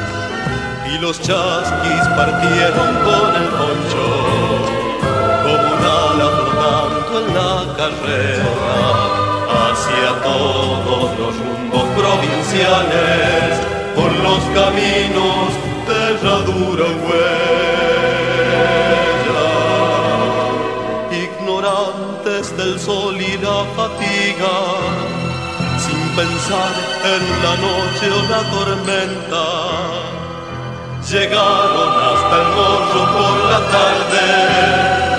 y 0.95 0.97
los 0.99 1.19
chasquis 1.19 2.07
partieron 2.15 2.89
con 3.07 3.35
el 3.41 3.47
poncho 3.59 4.05
como 5.43 5.67
un 5.75 5.83
ala 5.83 6.27
flotando 6.37 7.13
en 7.19 7.27
la 7.37 7.53
carrera 7.79 8.51
hacia 9.61 10.09
todos 10.23 11.07
los 11.19 11.33
rumbos 11.43 11.85
provinciales 11.99 13.49
por 13.95 14.11
los 14.25 14.41
caminos 14.59 15.47
de 15.87 15.95
herradura 16.11 16.87
huella. 17.03 18.15
Ignorantes 21.11 22.45
del 22.57 22.79
sol 22.79 23.15
y 23.19 23.37
la 23.37 23.59
fatiga 23.75 24.55
sin 25.83 26.01
pensar 26.15 26.73
en 27.15 27.23
la 27.43 27.53
noche 27.65 28.05
o 28.11 28.21
la 28.29 28.41
tormenta 28.51 29.45
llegaron 31.15 31.91
hasta 32.11 32.35
el 32.43 32.47
morro 32.57 33.01
por 33.15 33.35
la 33.51 33.61
tarde 33.77 34.25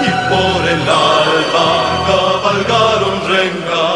y 0.09 0.11
por 0.31 0.59
el 0.75 0.83
alba 1.17 1.69
cabalgaron 2.09 3.17
renga 3.33 3.89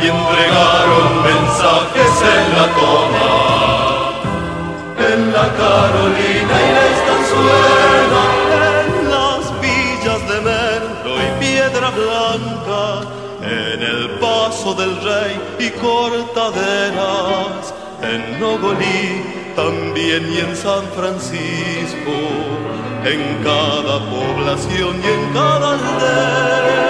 y 0.00 0.04
entregaron 0.16 1.08
mensajes 1.30 2.12
en 2.36 2.44
la 2.56 2.66
toma. 2.80 3.32
En 5.12 5.20
la 5.36 5.46
Carolina 5.62 6.54
y 6.66 6.70
la 6.76 6.84
estanzuela, 6.94 8.24
en 8.84 8.94
las 9.16 9.42
villas 9.64 10.22
de 10.30 10.36
Merlo 10.48 11.12
y 11.26 11.28
Piedra 11.40 11.88
Blanca, 12.00 12.82
en 13.42 13.78
el 13.82 14.02
paso 14.18 14.68
del 14.74 14.94
rey 15.02 15.32
y 15.58 15.68
cortaderas, 15.84 17.62
en 18.02 18.20
Nogolí 18.40 19.40
también 19.64 20.32
y 20.32 20.38
en 20.38 20.56
San 20.56 20.84
Francisco 20.96 22.16
en 23.04 23.20
cada 23.44 23.98
población 24.10 25.00
y 25.02 25.06
en 25.06 25.34
cada 25.34 25.72
aldea. 25.74 26.89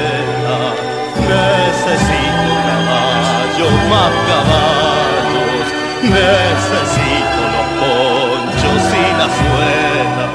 necesito 6.03 7.41
los 7.55 7.67
ponchos 7.79 8.83
y 8.93 9.07
la 9.19 9.27
suela, 9.39 10.27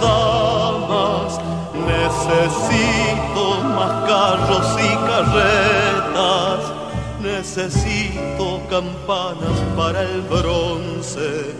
damas, 0.00 1.32
necesito 1.86 3.42
más 3.76 3.92
carros 4.08 4.68
y 4.78 4.90
carretas, 5.08 6.60
necesito 7.22 8.37
campanas 8.70 9.58
para 9.76 10.02
el 10.02 10.22
bronce 10.22 11.54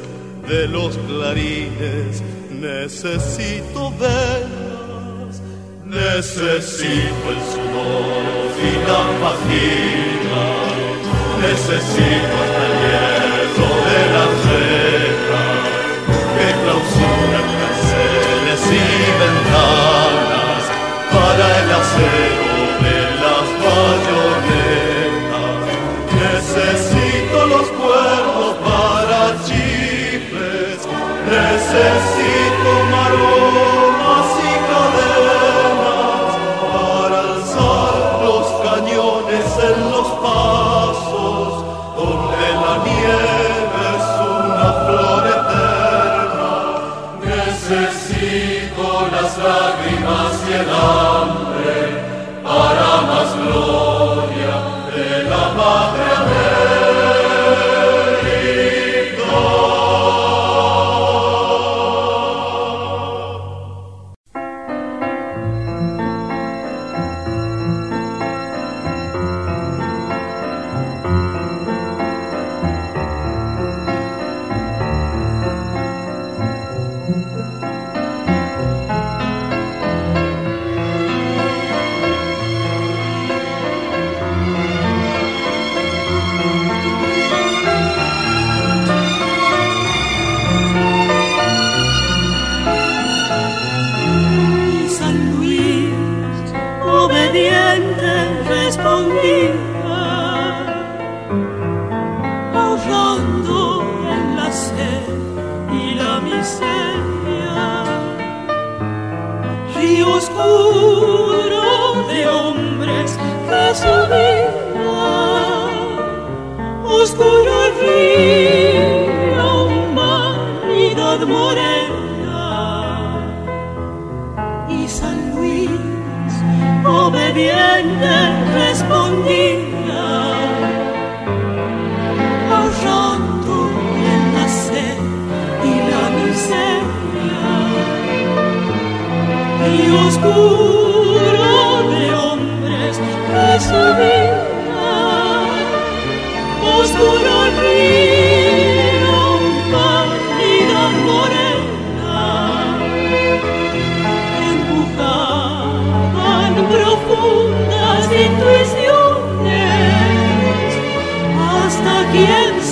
de 0.49 0.68
los 0.68 0.97
clarines, 0.99 2.23
necesito 2.51 3.90
velas, 3.99 5.40
necesito 5.85 7.25
el 7.35 7.40
sudor 7.53 8.53
y 8.61 8.73
la 8.88 9.03
fatiga, 9.23 10.47
necesito 11.40 12.38
el 12.57 12.75
hierro 12.83 13.71
de 13.88 14.01
las 14.14 14.33
rejas 14.49 15.68
que 16.37 16.49
clausura 16.62 17.59
y 18.66 19.11
ventanas 19.21 20.64
para 21.11 21.47
el 21.61 21.71
acero 21.71 22.27
Necesito 47.68 49.08
las 49.12 49.36
lágrimas 49.36 50.32
y 50.48 50.52
el 50.54 50.70
hambre 50.70 52.02
para 52.42 53.02
más 53.02 53.36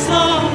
quién 0.07 0.46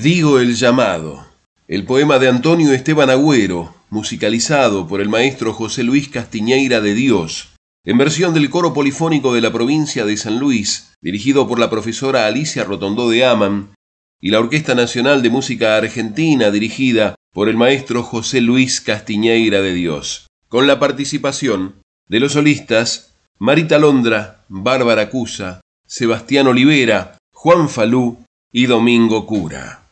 Digo 0.00 0.38
el 0.38 0.54
llamado, 0.54 1.26
el 1.66 1.84
poema 1.84 2.20
de 2.20 2.28
Antonio 2.28 2.72
Esteban 2.72 3.10
Agüero, 3.10 3.74
musicalizado 3.90 4.86
por 4.86 5.00
el 5.00 5.08
maestro 5.08 5.52
José 5.52 5.82
Luis 5.82 6.08
Castiñeira 6.08 6.80
de 6.80 6.94
Dios, 6.94 7.48
en 7.84 7.98
versión 7.98 8.32
del 8.32 8.48
coro 8.48 8.72
polifónico 8.72 9.34
de 9.34 9.40
la 9.40 9.52
provincia 9.52 10.04
de 10.04 10.16
San 10.16 10.38
Luis, 10.38 10.92
dirigido 11.00 11.48
por 11.48 11.58
la 11.58 11.68
profesora 11.68 12.28
Alicia 12.28 12.62
Rotondó 12.62 13.10
de 13.10 13.24
Aman, 13.24 13.74
y 14.20 14.30
la 14.30 14.38
Orquesta 14.38 14.76
Nacional 14.76 15.20
de 15.20 15.30
Música 15.30 15.76
Argentina, 15.76 16.52
dirigida 16.52 17.16
por 17.34 17.48
el 17.48 17.56
maestro 17.56 18.04
José 18.04 18.40
Luis 18.40 18.80
Castiñeira 18.80 19.62
de 19.62 19.74
Dios, 19.74 20.28
con 20.48 20.68
la 20.68 20.78
participación 20.78 21.82
de 22.06 22.20
los 22.20 22.34
solistas 22.34 23.16
Marita 23.40 23.78
Londra, 23.78 24.44
Bárbara 24.48 25.10
Cusa, 25.10 25.60
Sebastián 25.88 26.46
Olivera, 26.46 27.18
Juan 27.32 27.68
Falú 27.68 28.18
y 28.52 28.66
Domingo 28.66 29.26
Cura. 29.26 29.87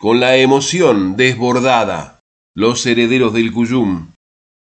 Con 0.00 0.18
la 0.18 0.38
emoción 0.38 1.14
desbordada, 1.14 2.20
los 2.54 2.86
herederos 2.86 3.34
del 3.34 3.52
Cuyum 3.52 4.12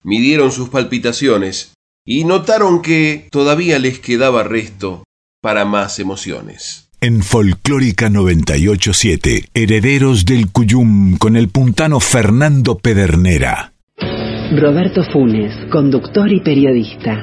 midieron 0.03 0.51
sus 0.51 0.69
palpitaciones 0.69 1.75
y 2.05 2.25
notaron 2.25 2.83
que 2.83 3.29
todavía 3.31 3.79
les 3.79 4.01
quedaba 4.01 4.43
resto 4.43 5.05
para 5.41 5.65
más 5.65 6.01
emociones. 6.01 6.91
En 7.01 7.23
Folclórica 7.23 8.11
987, 8.11 9.51
Herederos 9.55 10.27
del 10.27 10.51
Cuyum 10.51 11.17
con 11.19 11.37
el 11.37 11.51
puntano 11.51 12.01
Fernando 12.01 12.77
Pedernera. 12.77 13.75
Roberto 14.61 15.05
Funes, 15.13 15.53
conductor 15.71 16.33
y 16.33 16.41
periodista. 16.41 17.23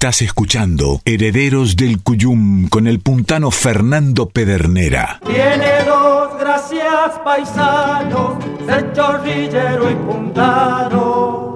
Estás 0.00 0.22
escuchando 0.22 1.02
Herederos 1.04 1.76
del 1.76 2.02
Cuyum 2.02 2.70
con 2.70 2.86
el 2.86 3.00
puntano 3.00 3.50
Fernando 3.50 4.30
Pedernera. 4.30 5.20
Tiene 5.26 5.84
dos 5.84 6.40
gracias 6.40 7.18
paisanos, 7.22 8.42
ser 8.64 8.94
chorrillero 8.94 9.90
y 9.90 9.94
puntano. 9.96 11.50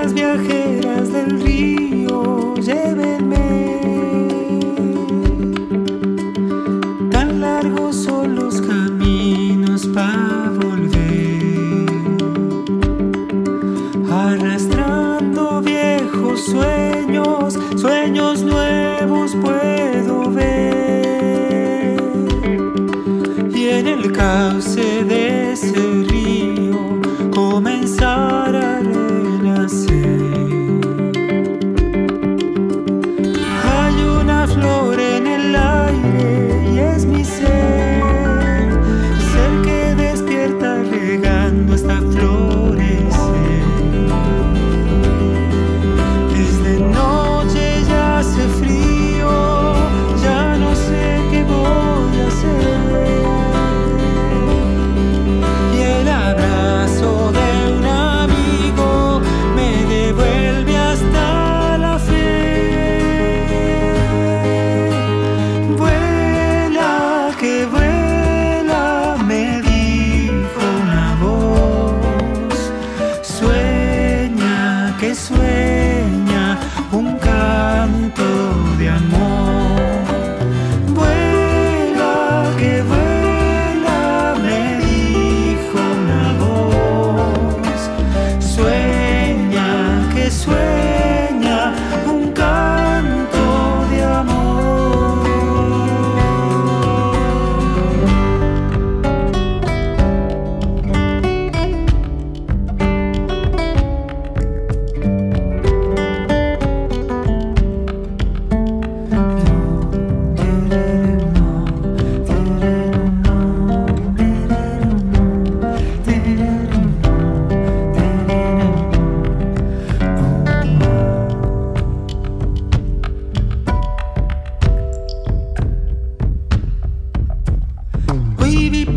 Piedras 0.00 0.14
viajeras 0.14 1.12
del 1.12 1.40
río, 1.42 2.54
llévenme. 2.54 3.36
Tan 7.10 7.40
largos 7.42 7.96
son 7.96 8.34
los 8.34 8.62
caminos 8.62 9.86
para 9.88 10.52
volver. 10.58 11.86
Arrastrando 14.10 15.60
viejos 15.60 16.46
sueños, 16.46 17.58
sueños 17.76 18.42
nuevos 18.42 19.36
puedo 19.36 20.30
ver. 20.30 22.00
Y 23.54 23.68
en 23.68 23.86
el 23.86 24.12
cauce 24.12 24.59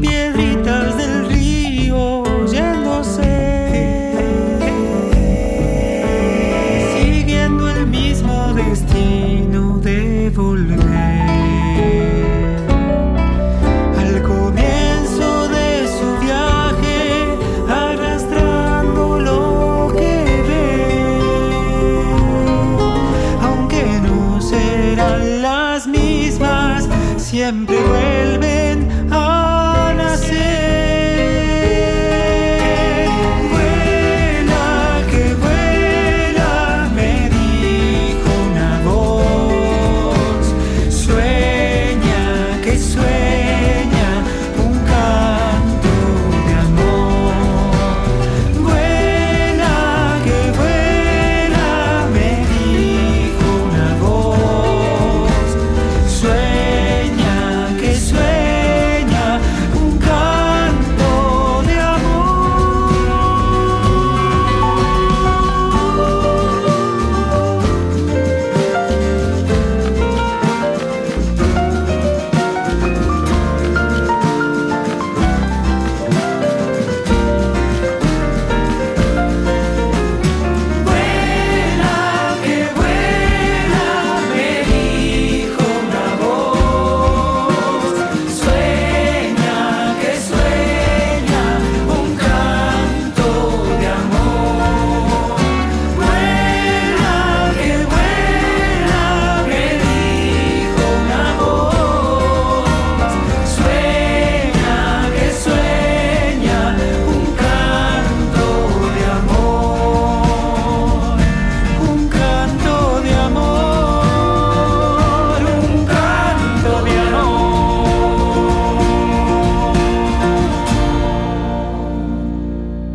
Hoy 0.03 0.31
vi 0.33 0.52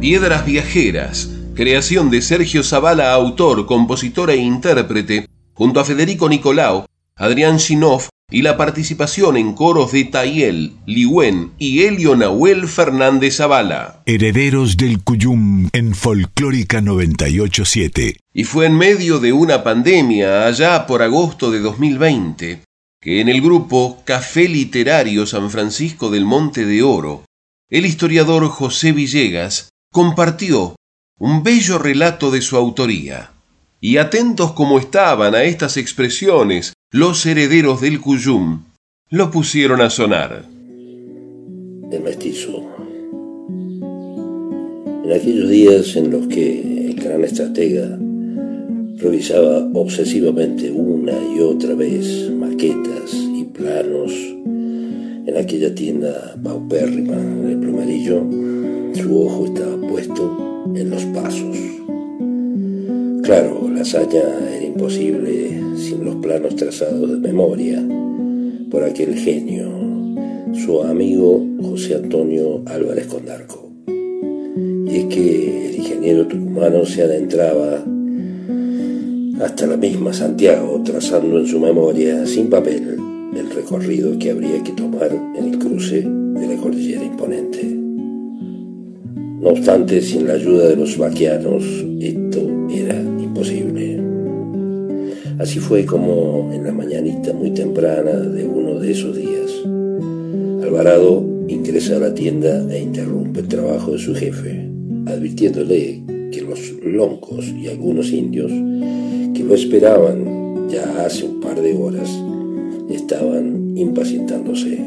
Piedras 0.01 0.46
Viajeras, 0.46 1.28
creación 1.57 2.09
de 2.09 2.22
Sergio 2.22 2.62
Zavala, 2.62 3.12
autor, 3.12 3.66
compositor 3.66 4.30
e 4.30 4.36
intérprete, 4.36 5.26
junto 5.55 5.80
a 5.80 5.84
Federico 5.84 6.28
Nicolau, 6.28 6.86
Adrián 7.16 7.57
Shinoff 7.57 8.09
y 8.30 8.42
la 8.42 8.57
participación 8.57 9.36
en 9.36 9.55
coros 9.55 9.90
de 9.90 10.05
Tayel, 10.05 10.74
Liwen 10.86 11.51
y 11.59 11.82
Elio 11.82 12.14
Nahuel 12.14 12.68
Fernández 12.68 13.38
Zavala. 13.38 14.05
Herederos 14.07 14.76
del 14.76 15.03
Cuyum 15.03 15.68
en 15.72 15.96
Folclórica 15.96 16.80
987. 16.80 18.20
Y 18.32 18.44
fue 18.44 18.66
en 18.66 18.76
medio 18.76 19.18
de 19.18 19.32
una 19.32 19.64
pandemia, 19.64 20.46
allá 20.46 20.86
por 20.86 21.03
agosto 21.03 21.51
de 21.51 21.59
2020, 21.59 22.62
que 23.01 23.20
en 23.20 23.28
el 23.28 23.40
grupo 23.40 24.01
Café 24.05 24.49
Literario 24.49 25.26
San 25.26 25.51
Francisco 25.51 26.09
del 26.09 26.24
Monte 26.24 26.64
de 26.66 26.84
Oro, 26.84 27.24
el 27.68 27.84
historiador 27.84 28.46
José 28.46 28.92
Villegas 28.92 29.70
compartió 29.91 30.76
un 31.18 31.43
bello 31.43 31.78
relato 31.78 32.30
de 32.30 32.41
su 32.41 32.57
autoría. 32.57 33.32
Y 33.80 33.97
atentos 33.97 34.53
como 34.53 34.78
estaban 34.78 35.34
a 35.34 35.45
estas 35.45 35.76
expresiones 35.76 36.72
los 36.91 37.24
herederos 37.26 37.80
del 37.80 38.01
Cuyum, 38.01 38.62
lo 39.11 39.30
pusieron 39.30 39.80
a 39.80 39.91
sonar. 39.91 40.45
El 41.91 42.03
mestizo. 42.03 42.66
En 45.05 45.12
aquellos 45.12 45.49
días 45.49 45.97
en 45.97 46.11
los 46.11 46.26
que 46.26 46.91
el 46.91 46.95
gran 46.97 47.24
estratega 47.24 47.99
revisaba 48.99 49.68
obsesivamente 49.74 50.70
una 50.70 51.12
y 51.34 51.41
otra 51.41 51.74
vez 51.74 52.30
maquetas 52.30 53.14
y 53.14 53.45
planos 53.45 54.12
en 54.14 55.34
aquella 55.36 55.74
tienda 55.74 56.36
paupérrima 56.43 57.16
de 57.16 57.57
plumarillo, 57.57 58.22
su 58.99 59.22
ojo 59.22 59.46
estaba 59.46 59.80
puesto 59.88 60.64
en 60.74 60.90
los 60.90 61.05
pasos. 61.07 61.57
Claro, 63.22 63.68
la 63.72 63.82
hazaña 63.82 64.22
era 64.57 64.64
imposible 64.64 65.61
sin 65.76 66.05
los 66.05 66.16
planos 66.16 66.57
trazados 66.57 67.11
de 67.11 67.18
memoria 67.18 67.82
por 68.70 68.82
aquel 68.82 69.14
genio, 69.14 69.68
su 70.53 70.82
amigo 70.82 71.44
José 71.62 71.94
Antonio 71.94 72.62
Álvarez 72.66 73.07
Condarco. 73.07 73.70
Y 73.86 74.96
es 74.96 75.05
que 75.07 75.68
el 75.68 75.76
ingeniero 75.76 76.26
tucumano 76.26 76.84
se 76.84 77.03
adentraba 77.03 77.84
hasta 79.42 79.66
la 79.66 79.76
misma 79.76 80.12
Santiago, 80.12 80.82
trazando 80.84 81.38
en 81.38 81.46
su 81.46 81.61
memoria, 81.61 82.26
sin 82.26 82.51
papel, 82.51 82.96
el 83.36 83.51
recorrido 83.51 84.18
que 84.18 84.32
habría 84.32 84.62
que 84.62 84.72
tomar 84.72 85.12
en 85.12 85.44
el 85.44 85.59
cruce 85.59 86.03
de 86.03 86.46
la 86.46 86.61
cordillera 86.61 87.05
imponente. 87.05 87.77
No 89.41 89.51
obstante, 89.51 90.01
sin 90.01 90.26
la 90.26 90.34
ayuda 90.34 90.68
de 90.68 90.76
los 90.76 90.99
vaquianos, 90.99 91.64
esto 92.01 92.41
era 92.70 93.01
imposible. 93.01 94.01
Así 95.39 95.61
fue 95.61 95.84
como 95.84 96.51
en 96.53 96.64
la 96.64 96.72
mañanita 96.72 97.32
muy 97.32 97.53
temprana 97.53 98.12
de 98.12 98.45
uno 98.45 98.80
de 98.80 98.91
esos 98.91 99.16
días, 99.16 99.39
Alvarado 100.68 101.24
ingresa 101.49 101.97
a 101.97 102.01
la 102.01 102.12
tienda 102.12 102.66
e 102.70 102.82
interrumpe 102.82 103.41
el 103.41 103.49
trabajo 103.49 103.93
de 103.93 103.99
su 103.99 104.14
jefe, 104.14 104.68
advirtiéndole 105.07 106.03
que 106.30 106.43
los 106.43 106.72
loncos 106.84 107.49
y 107.49 107.68
algunos 107.68 108.12
indios 108.12 108.53
que 109.34 109.45
lo 109.45 109.55
esperaban 109.55 110.68
ya 110.68 111.07
hace 111.07 111.24
un 111.24 111.41
par 111.41 111.59
de 111.59 111.72
horas 111.72 112.11
estaban 112.91 113.78
impacientándose. 113.78 114.78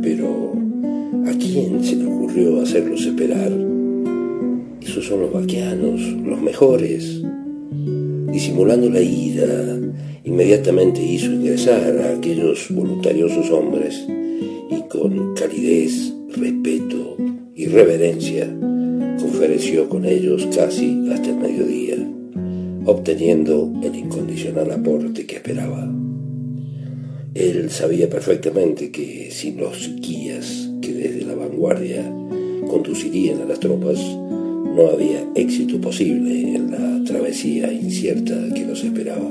Pero 0.00 0.52
¿a 0.54 0.67
se 1.82 1.96
le 1.96 2.06
ocurrió 2.06 2.60
hacerlos 2.60 3.04
esperar? 3.04 3.52
Esos 4.80 5.04
son 5.04 5.20
los 5.22 5.32
vaquianos, 5.32 6.00
los 6.00 6.40
mejores. 6.40 7.22
Disimulando 8.30 8.88
la 8.90 9.00
ira, 9.00 9.78
inmediatamente 10.24 11.02
hizo 11.02 11.32
ingresar 11.32 11.98
a 11.98 12.16
aquellos 12.16 12.66
voluntariosos 12.70 13.50
hombres 13.50 14.06
y 14.70 14.82
con 14.88 15.34
calidez, 15.34 16.12
respeto 16.36 17.16
y 17.54 17.66
reverencia 17.66 18.48
conferenció 19.20 19.88
con 19.88 20.04
ellos 20.04 20.46
casi 20.54 21.08
hasta 21.12 21.30
el 21.30 21.36
mediodía, 21.36 21.96
obteniendo 22.86 23.72
el 23.82 23.94
incondicional 23.94 24.70
aporte 24.70 25.26
que 25.26 25.36
esperaba. 25.36 25.92
Él 27.34 27.70
sabía 27.70 28.08
perfectamente 28.08 28.90
que 28.90 29.30
sin 29.30 29.58
los 29.58 29.90
guías 30.00 30.67
desde 30.98 31.24
la 31.24 31.34
vanguardia 31.36 32.02
conducirían 32.68 33.40
a 33.42 33.44
las 33.44 33.60
tropas, 33.60 33.98
no 33.98 34.88
había 34.92 35.24
éxito 35.34 35.80
posible 35.80 36.56
en 36.56 36.70
la 36.72 37.04
travesía 37.04 37.72
incierta 37.72 38.34
que 38.54 38.66
los 38.66 38.82
esperaba. 38.82 39.28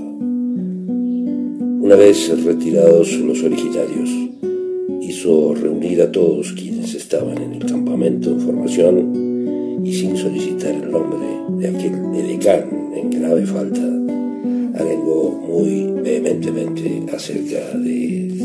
Una 1.82 1.96
vez 1.96 2.44
retirados 2.44 3.12
los 3.20 3.44
originarios, 3.44 4.10
hizo 5.02 5.54
reunir 5.56 6.02
a 6.02 6.12
todos 6.12 6.54
quienes 6.54 6.96
estaban 6.96 7.38
en 7.38 7.54
el 7.54 7.66
campamento 7.66 8.32
en 8.32 8.40
formación 8.42 9.82
y 9.84 9.94
sin 9.94 10.18
solicitar 10.18 10.74
el 10.74 10.90
nombre 10.90 11.20
de 11.60 11.68
aquel 11.68 11.94
edecán 12.16 12.70
en 12.96 13.10
grave 13.10 13.46
falta, 13.46 13.82
arengó 14.76 15.32
muy 15.48 16.02
vehementemente 16.02 17.04
acerca 17.14 17.78
de 17.78 18.37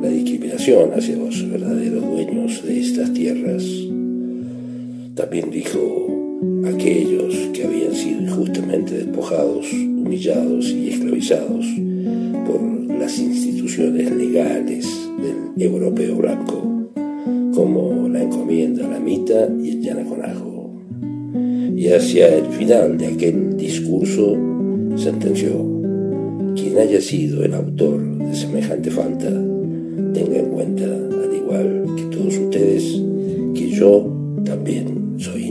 la 0.00 0.08
discriminación 0.08 0.92
hacia 0.94 1.16
los 1.16 1.50
verdaderos 1.50 2.02
dueños 2.02 2.62
de 2.64 2.80
estas 2.80 3.12
tierras. 3.12 3.64
También 5.14 5.50
dijo 5.50 5.78
aquellos 6.64 7.34
que 7.52 7.64
habían 7.64 7.94
sido 7.94 8.22
injustamente 8.22 9.04
despojados, 9.04 9.70
humillados 9.72 10.70
y 10.70 10.88
esclavizados 10.88 11.66
por 12.46 12.62
las 12.98 13.18
instituciones 13.18 14.10
legales 14.10 14.88
del 15.18 15.62
europeo 15.62 16.16
blanco, 16.16 16.90
como 17.54 18.08
la 18.08 18.22
encomienda 18.22 18.88
la 18.88 19.00
mita 19.00 19.48
y 19.62 19.70
el 19.70 19.82
yanaconajo. 19.82 20.70
Y 21.76 21.88
hacia 21.88 22.36
el 22.36 22.46
final 22.46 22.96
de 22.96 23.06
aquel 23.08 23.56
discurso 23.56 24.36
sentenció, 24.96 25.52
quien 26.54 26.78
haya 26.78 27.00
sido 27.00 27.44
el 27.44 27.54
autor 27.54 28.18
de 28.18 28.34
semejante 28.34 28.90
falta, 28.90 29.30
tenga 30.12 30.38
en 30.38 30.50
cuenta, 30.50 30.84
al 30.84 31.34
igual 31.34 31.86
que 31.96 32.02
todos 32.16 32.36
ustedes, 32.38 33.02
que 33.54 33.70
yo 33.70 34.06
también 34.44 35.14
soy 35.18 35.49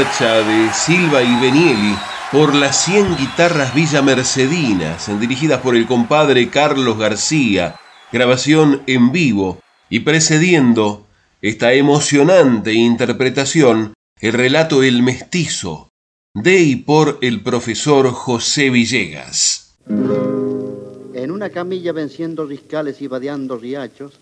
De 0.00 0.72
Silva 0.72 1.22
y 1.22 1.40
Benieli 1.42 1.94
por 2.32 2.54
las 2.54 2.86
100 2.86 3.18
guitarras 3.18 3.74
Villa 3.74 4.00
Mercedinas, 4.00 5.20
dirigidas 5.20 5.60
por 5.60 5.76
el 5.76 5.86
compadre 5.86 6.48
Carlos 6.48 6.96
García, 6.96 7.76
grabación 8.10 8.80
en 8.86 9.12
vivo 9.12 9.60
y 9.90 10.00
precediendo 10.00 11.06
esta 11.42 11.74
emocionante 11.74 12.72
interpretación, 12.72 13.92
el 14.22 14.32
relato 14.32 14.82
El 14.82 15.02
Mestizo, 15.02 15.90
de 16.32 16.60
y 16.60 16.76
por 16.76 17.18
el 17.20 17.42
profesor 17.42 18.10
José 18.10 18.70
Villegas. 18.70 19.76
En 19.86 21.30
una 21.30 21.50
camilla 21.50 21.92
venciendo 21.92 22.46
riscales 22.46 23.02
y 23.02 23.06
vadeando 23.06 23.58
riachos, 23.58 24.18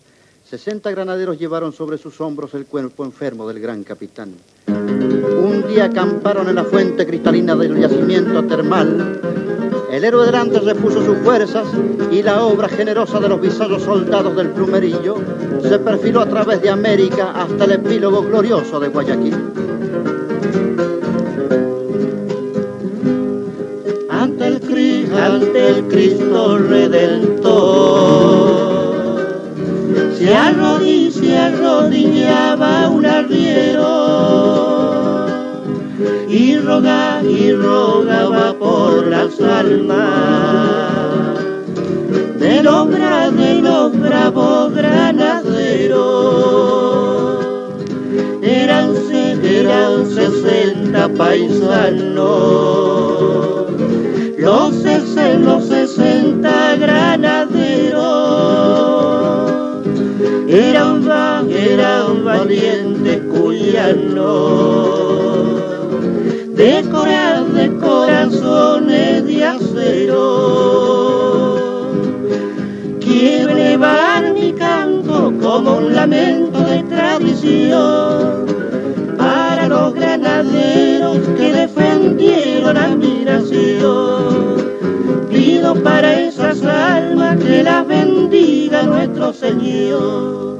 60 0.49 0.89
granaderos 0.89 1.37
llevaron 1.37 1.71
sobre 1.73 1.99
sus 1.99 2.19
hombros 2.21 2.55
el 2.55 2.65
cuerpo 2.65 3.05
enfermo 3.05 3.47
del 3.47 3.59
gran 3.59 3.83
capitán. 3.83 4.33
Un 4.67 5.63
día 5.67 5.85
acamparon 5.85 6.49
en 6.49 6.55
la 6.55 6.63
fuente 6.63 7.05
cristalina 7.05 7.55
del 7.55 7.79
yacimiento 7.79 8.43
termal. 8.45 9.21
El 9.91 10.03
héroe 10.03 10.25
delante 10.25 10.59
repuso 10.59 11.05
sus 11.05 11.19
fuerzas 11.19 11.67
y 12.11 12.23
la 12.23 12.43
obra 12.43 12.67
generosa 12.67 13.19
de 13.19 13.29
los 13.29 13.39
visados 13.39 13.83
soldados 13.83 14.35
del 14.35 14.49
plumerillo 14.49 15.17
se 15.61 15.77
perfiló 15.77 16.21
a 16.21 16.25
través 16.27 16.63
de 16.63 16.71
América 16.71 17.31
hasta 17.31 17.65
el 17.65 17.73
epílogo 17.73 18.23
glorioso 18.23 18.79
de 18.79 18.87
Guayaquil. 18.87 19.35
Ante 24.09 24.47
el, 24.47 25.13
ante 25.15 25.67
el 25.69 25.87
Cristo 25.89 26.57
Redentor 26.57 27.99
se, 30.17 31.37
arrodillaba 31.37 32.89
un 32.89 33.05
arriero 33.05 34.09
y 36.27 36.57
rogaba 36.57 37.21
y 37.23 37.51
rogaba 37.53 38.53
por 38.53 39.07
las 39.07 39.39
almas 39.41 39.99
de 42.39 42.63
los, 42.63 42.89
de 42.89 43.61
los 43.61 43.99
bravos 43.99 44.73
granaderos. 44.73 45.39
Eran, 48.41 48.93
eran 49.43 50.05
sesenta 50.09 51.09
paisanos, 51.09 52.15
los, 54.37 54.73
los 55.43 55.65
sesenta 55.65 56.75
granaderos 56.75 58.18
eran, 60.49 61.07
eran 61.51 62.25
valientes 62.25 63.21
cuyanos, 63.31 64.89
de, 66.55 66.81
de 67.53 67.77
corazones 67.77 69.25
de 69.27 69.45
acero. 69.45 70.17
Quiero 72.99 73.51
elevar 73.51 74.33
mi 74.33 74.51
canto 74.53 75.31
como 75.39 75.77
un 75.77 75.93
lamento 75.93 76.59
de 76.61 76.81
tradición. 76.83 78.47
Para 79.17 79.67
los 79.67 79.93
granaderos 79.93 81.19
que 81.37 81.53
defendieron 81.53 82.73
la 82.73 82.85
admiración 82.85 84.68
pido 85.39 85.73
para 85.83 86.19
esas 86.19 86.61
almas 86.63 87.37
que 87.37 87.63
las 87.63 87.87
bendiga 87.87 88.83
nuestro 88.83 89.31
Señor. 89.31 90.59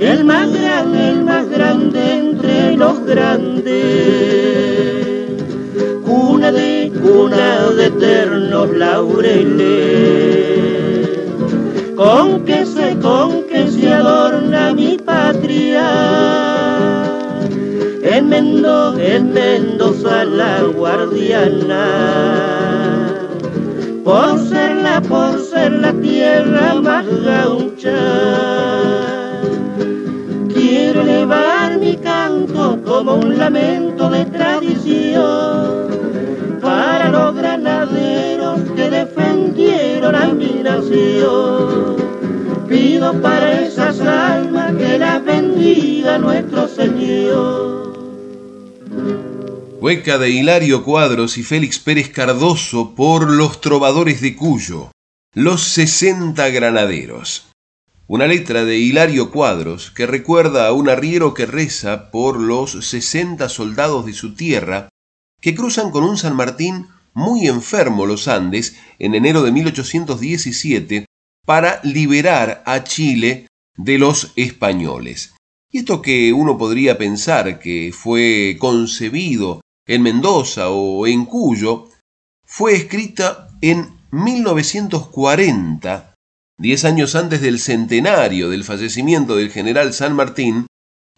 El 0.00 0.24
más 0.24 0.50
grande, 0.52 1.10
el 1.10 1.22
más 1.22 1.48
grande 1.50 2.14
entre 2.14 2.76
los 2.76 3.04
grandes, 3.04 3.74
cuna 6.04 6.50
de 6.50 6.90
cuna 7.02 7.68
de 7.76 7.86
eternos 7.86 8.70
laureles, 8.76 9.60
con 11.94 12.44
que 12.46 12.64
se, 12.64 12.96
con 12.98 13.44
que 13.44 13.68
se 13.70 13.92
adorna 13.92 14.72
mi 14.72 14.96
patria. 14.96 15.88
En, 18.02 18.30
Mendoza 19.32 20.24
la 20.24 20.62
guardiana, 20.62 21.84
De 50.00 50.30
Hilario 50.30 50.82
Cuadros 50.82 51.36
y 51.36 51.42
Félix 51.42 51.78
Pérez 51.78 52.08
Cardoso 52.08 52.94
por 52.94 53.30
Los 53.30 53.60
Trovadores 53.60 54.22
de 54.22 54.34
Cuyo, 54.34 54.90
Los 55.34 55.62
60 55.62 56.48
Granaderos. 56.48 57.50
Una 58.06 58.26
letra 58.26 58.64
de 58.64 58.78
Hilario 58.78 59.30
Cuadros 59.30 59.90
que 59.90 60.06
recuerda 60.06 60.66
a 60.66 60.72
un 60.72 60.88
arriero 60.88 61.34
que 61.34 61.44
reza 61.44 62.10
por 62.10 62.40
los 62.40 62.72
60 62.88 63.46
soldados 63.50 64.06
de 64.06 64.14
su 64.14 64.34
tierra 64.34 64.88
que 65.42 65.54
cruzan 65.54 65.90
con 65.90 66.04
un 66.04 66.16
San 66.16 66.34
Martín 66.34 66.86
muy 67.12 67.46
enfermo 67.46 68.06
los 68.06 68.26
Andes 68.26 68.76
en 68.98 69.14
enero 69.14 69.42
de 69.42 69.52
1817 69.52 71.04
para 71.44 71.78
liberar 71.84 72.62
a 72.64 72.84
Chile 72.84 73.48
de 73.76 73.98
los 73.98 74.32
españoles. 74.36 75.34
Y 75.70 75.78
esto 75.78 76.00
que 76.00 76.32
uno 76.32 76.56
podría 76.56 76.96
pensar 76.96 77.58
que 77.58 77.92
fue 77.94 78.56
concebido 78.58 79.60
en 79.90 80.02
Mendoza 80.02 80.70
o 80.70 81.06
en 81.08 81.24
Cuyo, 81.24 81.88
fue 82.46 82.74
escrita 82.74 83.48
en 83.60 83.98
1940, 84.12 86.14
diez 86.56 86.84
años 86.84 87.16
antes 87.16 87.40
del 87.40 87.58
centenario 87.58 88.50
del 88.50 88.62
fallecimiento 88.62 89.34
del 89.34 89.50
general 89.50 89.92
San 89.92 90.14
Martín, 90.14 90.68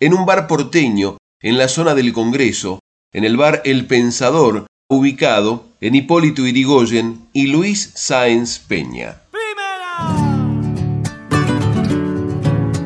en 0.01 0.15
un 0.15 0.25
bar 0.25 0.47
porteño 0.47 1.19
en 1.43 1.59
la 1.59 1.69
zona 1.69 1.95
del 1.95 2.15
Congreso, 2.15 2.79
en 3.13 3.25
el 3.25 3.37
bar 3.37 3.61
El 3.67 3.87
Pensador, 3.87 4.65
ubicado 4.89 5.67
en 5.83 5.95
Hipólito 5.95 6.47
Irigoyen 6.47 7.29
y 7.35 7.49
Luis 7.49 7.93
Sáenz 7.95 8.59
Peña. 8.59 9.21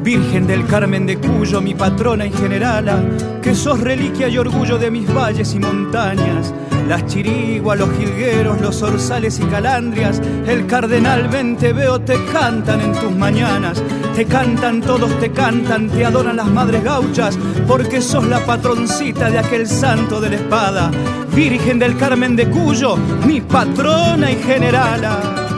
Virgen 0.06 0.46
del 0.46 0.64
Carmen 0.68 1.04
de 1.04 1.18
Cuyo, 1.18 1.60
mi 1.60 1.74
patrona 1.74 2.26
y 2.26 2.30
generala, 2.30 3.02
que 3.42 3.56
sos 3.56 3.80
reliquia 3.80 4.28
y 4.28 4.38
orgullo 4.38 4.78
de 4.78 4.88
mis 4.88 5.12
valles 5.12 5.52
y 5.52 5.58
montañas. 5.58 6.54
Las 6.86 7.06
chiriguas, 7.06 7.76
los 7.76 7.90
jilgueros, 7.98 8.60
los 8.60 8.80
orzales 8.82 9.40
y 9.40 9.44
calandrias, 9.46 10.22
el 10.46 10.64
cardenal 10.68 11.26
ven 11.26 11.56
te 11.56 11.74
te 11.74 12.24
cantan 12.32 12.82
en 12.82 12.92
tus 12.92 13.10
mañanas. 13.16 13.82
Te 14.14 14.26
cantan, 14.26 14.80
todos 14.80 15.10
te 15.18 15.32
cantan, 15.32 15.88
te 15.88 16.04
adoran 16.04 16.36
las 16.36 16.52
madres 16.52 16.84
gauchas, 16.84 17.36
porque 17.66 18.00
sos 18.00 18.28
la 18.28 18.38
patroncita 18.46 19.28
de 19.28 19.40
aquel 19.40 19.66
santo 19.66 20.20
de 20.20 20.30
la 20.30 20.36
espada. 20.36 20.92
Virgen 21.34 21.80
del 21.80 21.96
Carmen 21.96 22.36
de 22.36 22.48
Cuyo, 22.48 22.96
mi 23.26 23.40
patrona 23.40 24.30
y 24.30 24.36
generala. 24.36 25.55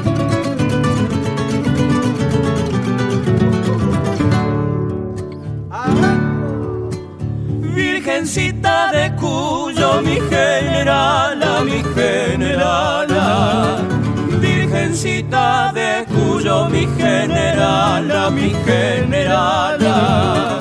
Virgencita 7.98 8.92
de 8.92 9.10
Cuyo, 9.16 10.00
mi 10.02 10.20
generala, 10.30 11.64
mi 11.64 11.82
generala. 11.96 13.24
Virgen 14.40 14.92
Virgencita 14.92 15.72
de 15.74 16.06
Cuyo, 16.06 16.68
mi 16.70 16.86
generala, 16.96 18.30
mi 18.30 18.50
generala. 18.64 20.60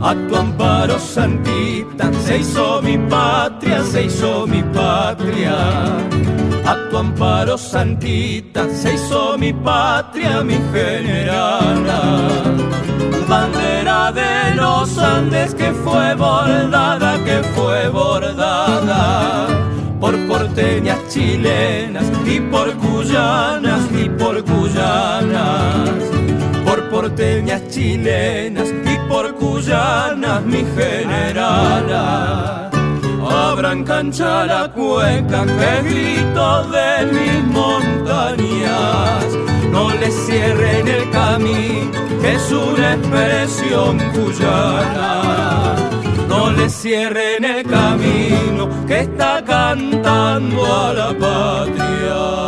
A 0.00 0.14
tu 0.28 0.36
amparo 0.36 0.96
santita 1.00 2.12
se 2.24 2.38
hizo 2.38 2.80
mi 2.82 2.96
patria, 3.10 3.82
se 3.82 4.04
hizo 4.04 4.46
mi 4.46 4.62
patria. 4.62 5.56
A 6.64 6.74
tu 6.88 6.98
amparo 6.98 7.58
santita 7.58 8.45
se 8.64 8.94
hizo 8.94 9.36
mi 9.38 9.52
patria, 9.52 10.42
mi 10.42 10.58
generala. 10.72 12.00
Bandera 13.28 14.12
de 14.12 14.54
los 14.54 14.98
Andes 14.98 15.54
que 15.54 15.72
fue 15.72 16.14
bordada, 16.14 17.18
que 17.24 17.42
fue 17.54 17.88
bordada 17.88 19.46
por 20.00 20.14
porteñas 20.28 20.98
chilenas 21.08 22.04
y 22.24 22.40
por 22.40 22.72
cuyanas 22.76 23.80
y 23.92 24.08
por 24.08 24.44
cuyanas, 24.44 25.90
por 26.64 26.88
porteñas 26.90 27.68
chilenas 27.68 28.68
y 28.84 29.08
por 29.08 29.34
cuyanas, 29.34 30.42
mi 30.44 30.64
generala. 30.76 32.70
Abran 33.36 33.84
cancha 33.84 34.46
la 34.46 34.72
cueca 34.72 35.44
que 35.44 35.72
grito 35.88 36.64
de 36.74 37.06
mis 37.16 37.44
montañas, 37.58 39.24
no 39.70 39.90
le 39.90 40.10
cierren 40.10 40.88
el 40.88 41.10
camino, 41.10 41.92
que 42.20 42.34
es 42.34 42.52
una 42.52 42.94
expresión 42.94 43.98
cuyana 44.14 45.16
no 46.28 46.50
le 46.50 46.68
cierren 46.68 47.44
el 47.44 47.64
camino 47.64 48.68
que 48.86 49.00
está 49.00 49.42
cantando 49.44 50.66
a 50.66 50.92
la 50.92 51.08
patria. 51.18 52.46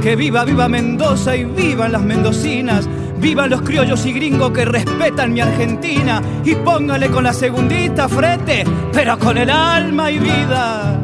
Que 0.00 0.16
viva, 0.16 0.44
viva 0.44 0.68
Mendoza 0.68 1.36
y 1.36 1.44
vivan 1.44 1.92
las 1.92 2.02
mendocinas. 2.02 2.88
Vivan 3.20 3.50
los 3.50 3.62
criollos 3.62 4.04
y 4.06 4.12
gringos 4.12 4.52
que 4.52 4.64
respetan 4.64 5.32
mi 5.32 5.40
Argentina. 5.40 6.22
Y 6.44 6.54
póngale 6.54 7.10
con 7.10 7.24
la 7.24 7.32
segundita 7.32 8.08
frente, 8.08 8.64
pero 8.92 9.18
con 9.18 9.38
el 9.38 9.50
alma 9.50 10.10
y 10.10 10.18
vida. 10.18 11.00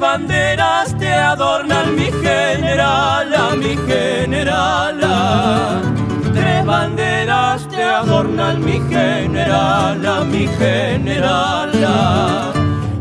banderas 0.00 0.96
te 0.98 1.12
adornan 1.12 1.94
mi 1.94 2.10
generala, 2.10 3.54
mi 3.56 3.76
generala. 3.86 5.89
Banderas 6.70 7.68
te 7.68 7.82
adornan 7.82 8.64
mi 8.64 8.80
generala, 8.88 10.24
mi 10.24 10.46
generala. 10.46 12.52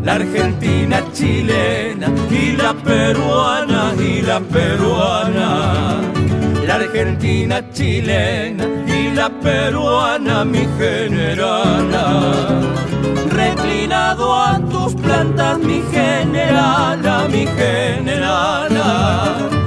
La 0.03 0.13
argentina 0.13 1.03
chilena 1.13 2.07
y 2.31 2.57
la 2.57 2.73
peruana 2.73 3.93
y 3.99 4.23
la 4.23 4.39
peruana. 4.39 6.01
La 6.65 6.75
argentina 6.81 7.61
chilena 7.71 8.65
y 8.87 9.11
la 9.11 9.29
peruana, 9.29 10.43
mi 10.45 10.65
generala 10.79 12.05
reclinado 13.29 14.33
a 14.33 14.59
tus 14.71 14.95
plantas, 14.95 15.59
mi 15.59 15.83
generala, 15.91 17.27
mi 17.31 17.45
generala. 17.45 19.58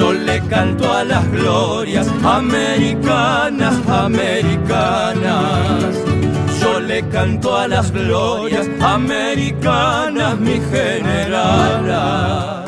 Yo 0.00 0.12
le 0.14 0.40
canto 0.48 0.90
a 0.90 1.04
las 1.04 1.30
glorias 1.30 2.08
americanas, 2.24 3.74
americanas. 3.86 5.34
Yo 6.58 6.80
le 6.80 7.06
canto 7.08 7.54
a 7.54 7.68
las 7.68 7.92
glorias 7.92 8.66
americanas, 8.80 10.38
mi 10.38 10.58
generala. 10.72 12.64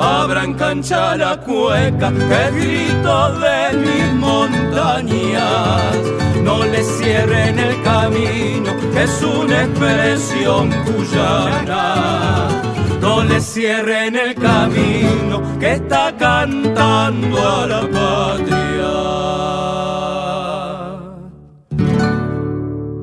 Abran 0.00 0.54
cancha 0.54 1.16
la 1.16 1.36
cueca, 1.40 2.12
que 2.12 2.50
grito 2.56 3.32
de 3.40 3.76
mis 3.76 4.12
montañas 4.14 5.96
no 6.44 6.64
le 6.64 6.84
cierren 6.84 7.58
el 7.58 7.82
camino, 7.82 8.70
es 8.94 9.20
una 9.20 9.64
expresión 9.64 10.70
cuyana. 10.84 12.77
Le 13.24 13.40
cierren 13.40 14.16
el 14.16 14.34
camino 14.34 15.58
que 15.58 15.72
está 15.72 16.16
cantando 16.16 17.38
a 17.38 17.66
la 17.66 17.80
patria. 17.90 18.68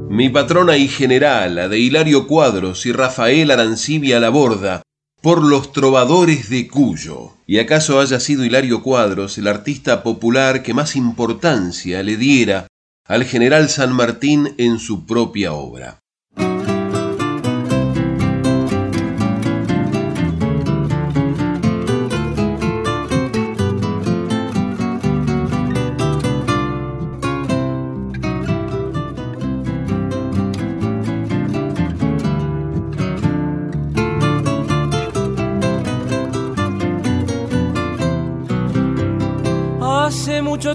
Mi 0.09 0.29
patrona 0.29 0.77
y 0.77 0.87
generala 0.87 1.67
de 1.67 1.79
Hilario 1.79 2.27
Cuadros 2.27 2.85
y 2.85 2.91
Rafael 2.91 3.51
Arancibia 3.51 4.19
La 4.19 4.29
Borda 4.29 4.81
por 5.21 5.43
los 5.43 5.71
trovadores 5.71 6.49
de 6.49 6.67
Cuyo. 6.67 7.33
¿Y 7.45 7.59
acaso 7.59 7.99
haya 7.99 8.19
sido 8.19 8.45
Hilario 8.45 8.81
Cuadros 8.81 9.37
el 9.37 9.47
artista 9.47 10.03
popular 10.03 10.63
que 10.63 10.73
más 10.73 10.95
importancia 10.95 12.01
le 12.03 12.17
diera 12.17 12.67
al 13.07 13.23
general 13.23 13.69
San 13.69 13.93
Martín 13.93 14.55
en 14.57 14.79
su 14.79 15.05
propia 15.05 15.53
obra. 15.53 15.99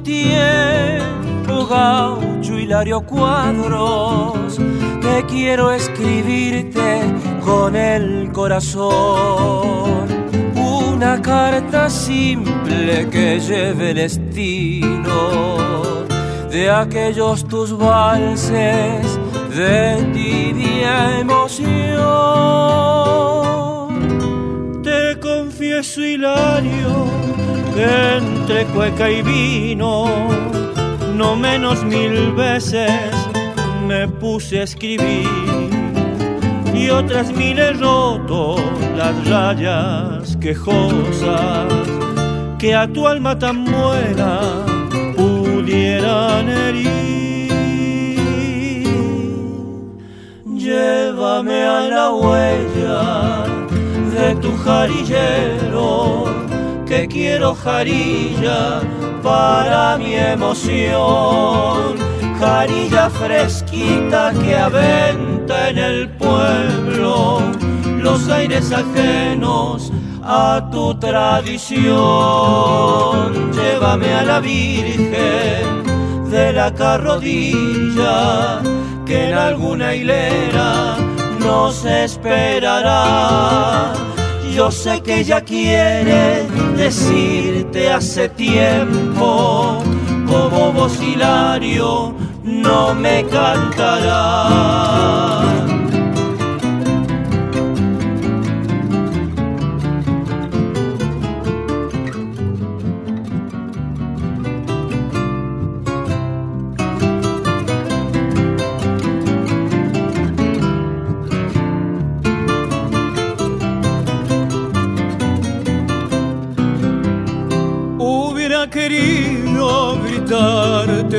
Tiempo 0.03 1.67
gaucho 1.67 2.59
Hilario 2.59 3.03
Cuadros, 3.03 4.59
te 5.03 5.25
quiero 5.29 5.71
escribirte 5.73 7.01
con 7.45 7.77
el 7.77 8.31
corazón. 8.33 10.09
Una 10.57 11.21
carta 11.21 11.91
simple 11.91 13.09
que 13.11 13.41
lleve 13.41 13.91
el 13.91 13.99
estilo 13.99 15.71
de 16.51 16.71
aquellos 16.71 17.47
tus 17.47 17.77
valses 17.77 19.19
de 19.55 20.11
tibia 20.13 21.21
emoción. 21.21 22.01
Te 24.83 25.19
confieso, 25.21 26.03
Hilario, 26.03 27.07
entre 27.83 28.65
cueca 28.67 29.11
y 29.11 29.23
vino 29.23 30.07
no 31.15 31.37
menos 31.37 31.85
mil 31.85 32.33
veces 32.33 33.13
me 33.87 34.09
puse 34.09 34.61
a 34.61 34.63
escribir 34.65 35.29
y 36.75 36.91
otras 36.91 37.33
mil 37.33 37.59
he 37.59 37.73
roto 37.73 38.57
las 38.97 39.29
rayas 39.29 40.37
quejosas 40.37 41.67
que 42.61 42.75
a 42.75 42.87
tu 42.87 43.09
alma 43.09 43.39
tan 43.39 43.65
buena 43.65 44.41
pudieran 45.17 46.49
herir. 46.49 47.51
Llévame 50.45 51.65
a 51.65 51.81
la 51.89 52.11
huella 52.11 53.45
de 54.15 54.35
tu 54.43 54.55
jarillero, 54.59 56.25
que 56.91 57.07
quiero 57.07 57.55
jarilla 57.55 58.81
para 59.23 59.97
mi 59.97 60.15
emoción. 60.17 61.97
Jarilla 62.41 63.09
fresquita 63.11 64.33
que 64.33 64.57
aventa 64.57 65.69
en 65.71 65.79
el 65.79 66.09
pueblo 66.09 67.43
los 68.03 68.29
aires 68.29 68.73
ajenos 68.73 69.93
a 70.25 70.69
tu 70.73 70.99
tradición. 70.99 71.93
Llévame 73.53 74.13
a 74.13 74.25
la 74.25 74.41
Virgen 74.41 75.85
de 76.29 76.53
la 76.53 76.75
carrodilla 76.75 78.63
que 79.07 79.29
en 79.29 79.35
alguna 79.35 79.95
hilera 79.95 80.97
nos 81.39 81.85
esperará 81.85 82.91
yo 84.55 84.71
sé 84.71 85.01
que 85.03 85.21
ella 85.21 85.41
quiere 85.41 86.47
decirte 86.77 87.91
hace 87.93 88.29
tiempo, 88.29 89.83
como 90.27 90.73
vos 90.73 91.01
Hilario 91.03 92.15
no 92.45 92.95
me 92.95 93.25
cantará. 93.27 94.51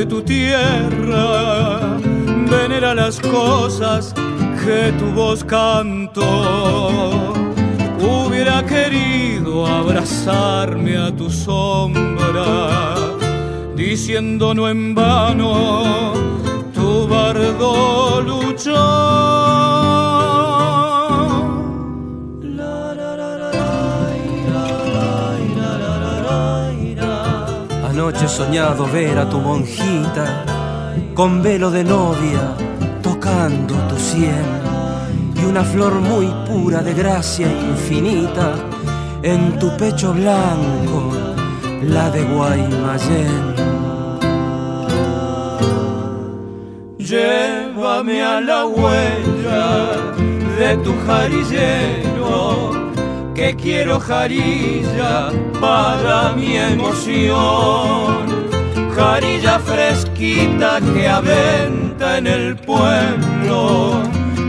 Ante 0.02 0.06
tu 0.06 0.22
tierra, 0.22 1.98
venera 2.50 2.94
las 2.94 3.20
cosas 3.20 4.14
que 4.64 4.92
tu 4.98 5.06
voz 5.12 5.44
cantó. 5.44 7.32
Hubiera 8.00 8.64
querido 8.64 9.66
abrazarme 9.66 10.96
a 10.96 11.14
tu 11.14 11.30
sombra, 11.30 12.94
diciendo 13.76 14.54
no 14.54 14.68
en 14.68 14.94
vano, 14.94 16.12
tu 16.74 17.06
bardo 17.06 18.22
luchó. 18.22 19.22
Soñado 28.32 28.86
ver 28.86 29.18
a 29.18 29.28
tu 29.28 29.38
monjita 29.38 30.46
con 31.12 31.42
velo 31.42 31.70
de 31.70 31.84
novia 31.84 32.56
tocando 33.02 33.74
tu 33.90 33.96
sien 33.98 34.46
y 35.36 35.44
una 35.44 35.62
flor 35.62 35.96
muy 36.00 36.28
pura 36.46 36.80
de 36.80 36.94
gracia 36.94 37.46
infinita 37.46 38.54
en 39.22 39.58
tu 39.58 39.76
pecho 39.76 40.14
blanco, 40.14 41.12
la 41.82 42.08
de 42.08 42.22
Guaymallén. 42.24 43.54
Llévame 46.98 48.22
a 48.22 48.40
la 48.40 48.64
huella 48.64 49.66
de 50.58 50.76
tu 50.78 50.94
jarillero 51.06 52.81
que 53.42 53.56
quiero 53.56 53.98
jarilla 53.98 55.32
para 55.60 56.32
mi 56.32 56.56
emoción. 56.56 58.28
Jarilla 58.94 59.58
fresquita 59.58 60.78
que 60.94 61.08
aventa 61.08 62.18
en 62.18 62.28
el 62.28 62.54
pueblo 62.54 64.00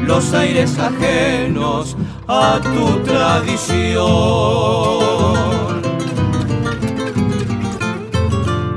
los 0.05 0.31
aires 0.35 0.77
ajenos 0.77 1.97
a 2.27 2.59
tu 2.61 2.99
tradición. 2.99 4.03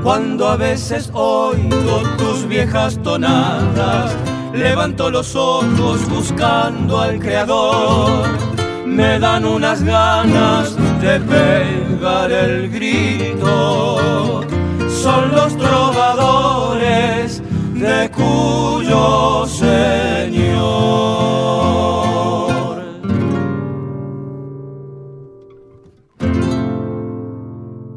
Cuando 0.02 0.48
a 0.48 0.56
veces 0.56 1.10
oigo 1.12 2.00
tus 2.16 2.48
viejas 2.48 2.98
tonadas, 3.02 4.16
levanto 4.54 5.10
los 5.10 5.36
ojos 5.36 6.08
buscando 6.08 7.02
al 7.02 7.18
Creador 7.18 8.55
me 8.86 9.18
dan 9.18 9.44
unas 9.44 9.82
ganas 9.82 10.76
de 11.00 11.20
pegar 11.20 12.30
el 12.30 12.70
grito. 12.70 14.42
Son 14.88 15.30
los 15.32 15.56
trovadores 15.56 17.42
de 17.74 18.10
cuyo 18.10 19.46
Señor. 19.46 20.96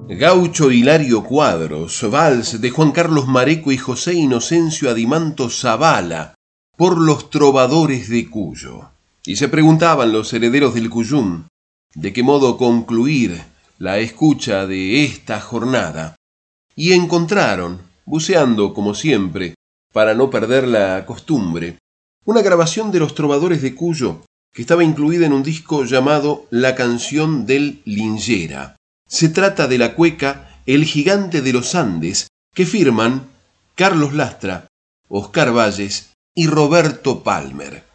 Gaucho 0.10 0.70
Hilario 0.70 1.24
Cuadros, 1.24 2.06
vals 2.12 2.60
de 2.60 2.70
Juan 2.72 2.92
Carlos 2.92 3.26
Mareco 3.28 3.72
y 3.72 3.78
José 3.78 4.16
Inocencio 4.16 4.90
Adimanto 4.90 5.50
Zavala, 5.50 6.36
por 6.76 6.98
los 6.98 7.30
trovadores 7.30 8.10
de 8.10 8.30
Cuyo. 8.30 8.99
Y 9.30 9.36
se 9.36 9.48
preguntaban 9.48 10.12
los 10.12 10.34
herederos 10.34 10.74
del 10.74 10.90
Cuyum 10.90 11.44
de 11.94 12.14
qué 12.14 12.24
modo 12.24 12.58
concluir 12.58 13.40
la 13.78 14.00
escucha 14.00 14.66
de 14.66 15.06
esta 15.06 15.40
jornada. 15.40 16.16
Y 16.76 16.94
encontraron, 16.94 17.80
buceando 18.06 18.74
como 18.74 18.96
siempre, 18.96 19.54
para 19.94 20.16
no 20.16 20.32
perder 20.32 20.68
la 20.68 21.06
costumbre, 21.06 21.78
una 22.26 22.42
grabación 22.42 22.90
de 22.90 23.02
los 23.02 23.14
trovadores 23.14 23.62
de 23.62 23.76
Cuyo 23.76 24.22
que 24.52 24.64
estaba 24.64 24.84
incluida 24.84 25.28
en 25.28 25.34
un 25.34 25.44
disco 25.44 25.86
llamado 25.86 26.48
La 26.50 26.74
canción 26.74 27.46
del 27.46 27.84
Lingera. 27.86 28.78
Se 29.08 29.30
trata 29.30 29.68
de 29.68 29.78
la 29.78 29.94
cueca 29.94 30.60
El 30.66 30.86
gigante 30.86 31.44
de 31.44 31.54
los 31.54 31.76
Andes, 31.76 32.30
que 32.56 32.66
firman 32.66 33.28
Carlos 33.76 34.16
Lastra, 34.16 34.66
Oscar 35.08 35.56
Valles 35.56 36.14
y 36.34 36.48
Roberto 36.48 37.22
Palmer 37.22 37.89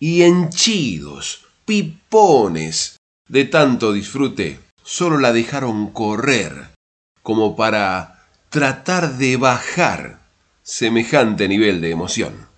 y 0.00 0.22
henchidos, 0.22 1.44
pipones 1.66 2.96
de 3.28 3.44
tanto 3.44 3.92
disfrute, 3.92 4.58
solo 4.82 5.18
la 5.18 5.32
dejaron 5.32 5.90
correr 5.90 6.70
como 7.22 7.54
para 7.54 8.24
tratar 8.48 9.18
de 9.18 9.36
bajar 9.36 10.18
semejante 10.62 11.46
nivel 11.46 11.82
de 11.82 11.90
emoción. 11.90 12.48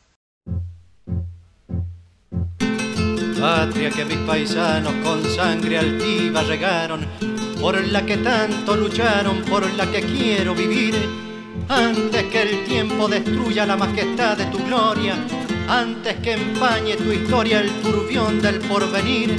Patria 3.39 3.91
que 3.91 4.05
mis 4.05 4.19
paisanos 4.19 4.95
con 5.03 5.25
sangre 5.25 5.79
altiva 5.79 6.45
regaron, 6.45 7.05
por 7.61 7.85
la 7.89 8.07
que 8.07 8.19
tanto 8.19 8.77
lucharon, 8.77 9.43
por 9.43 9.69
la 9.75 9.91
que 9.91 10.01
quiero 10.01 10.55
vivir, 10.55 10.95
antes 11.69 12.23
que 12.27 12.43
el 12.43 12.65
tiempo 12.65 13.09
destruya 13.09 13.67
la 13.67 13.77
majestad 13.77 14.39
de 14.39 14.47
tu 14.47 14.65
gloria 14.65 15.17
antes 15.69 16.17
que 16.17 16.33
empañe 16.33 16.97
tu 16.97 17.13
historia 17.13 17.61
el 17.61 17.71
turbión 17.83 18.41
del 18.41 18.59
porvenir. 18.61 19.31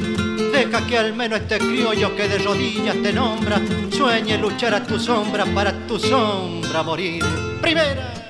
Deja 0.51 0.85
que 0.85 0.97
al 0.97 1.13
menos 1.13 1.39
este 1.41 1.57
criollo 1.57 2.15
que 2.15 2.27
de 2.27 2.37
rodillas 2.39 2.95
te 3.01 3.13
nombra 3.13 3.59
sueñe 3.91 4.37
luchar 4.37 4.73
a 4.75 4.83
tu 4.83 4.99
sombra 4.99 5.45
para 5.45 5.71
tu 5.87 5.99
sombra 5.99 6.83
morir. 6.83 7.23
Primera. 7.61 8.22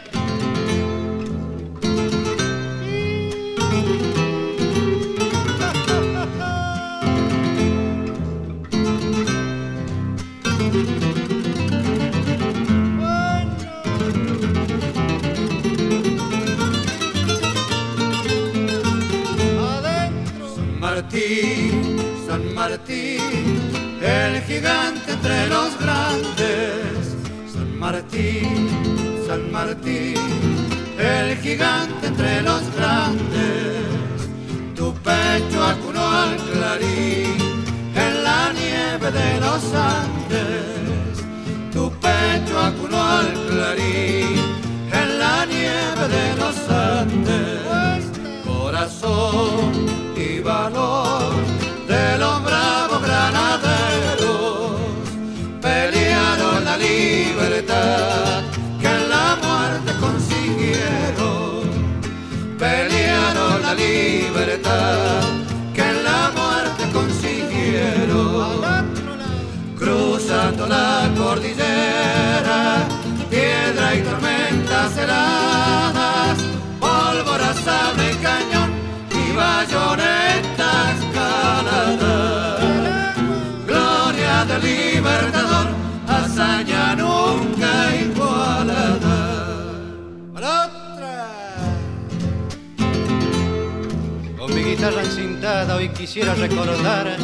Quisiera 96.13 96.35
recordar 96.35 97.17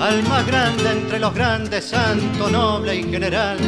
al 0.00 0.22
más 0.22 0.46
grande 0.46 0.92
entre 0.92 1.18
los 1.18 1.34
grandes, 1.34 1.86
santo, 1.86 2.48
noble 2.48 2.94
y 2.94 3.02
general, 3.02 3.58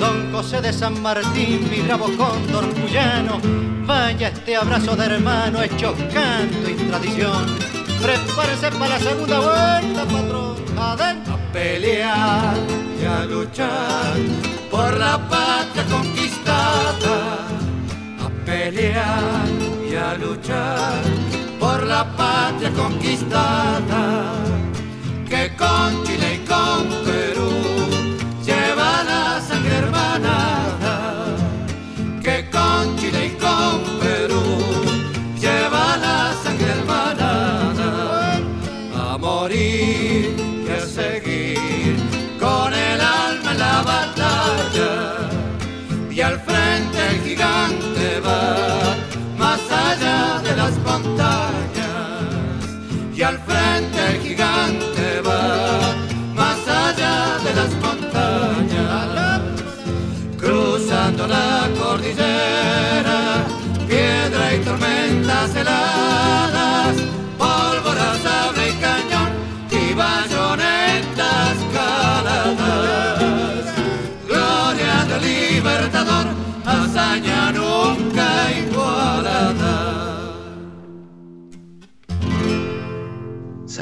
don 0.00 0.32
José 0.32 0.60
de 0.60 0.72
San 0.72 1.00
Martín, 1.00 1.70
mi 1.70 1.82
bravo 1.82 2.06
cóndor 2.16 2.66
cuyano. 2.74 3.40
Vaya 3.86 4.30
este 4.30 4.56
abrazo 4.56 4.96
de 4.96 5.04
hermano 5.04 5.62
hecho 5.62 5.94
canto 6.12 6.68
y 6.68 6.74
tradición. 6.74 7.46
Prepárense 8.02 8.72
para 8.72 8.88
la 8.88 8.98
segunda 8.98 9.38
vuelta, 9.38 10.04
patrón. 10.04 10.56
Adentro. 10.80 11.34
A 11.34 11.52
pelear 11.52 12.56
y 13.00 13.04
a 13.04 13.24
luchar 13.26 14.16
por 14.68 14.98
la 14.98 15.16
patria 15.28 15.84
conquistada. 15.84 17.38
pelear 18.44 19.46
y 19.88 19.94
a 19.94 20.14
luchar 20.14 21.23
por 21.84 21.90
la 21.90 22.04
patria 22.16 22.70
conquistada 22.70 24.32
que 25.28 25.54
con 25.56 26.02
Chile 26.04 26.33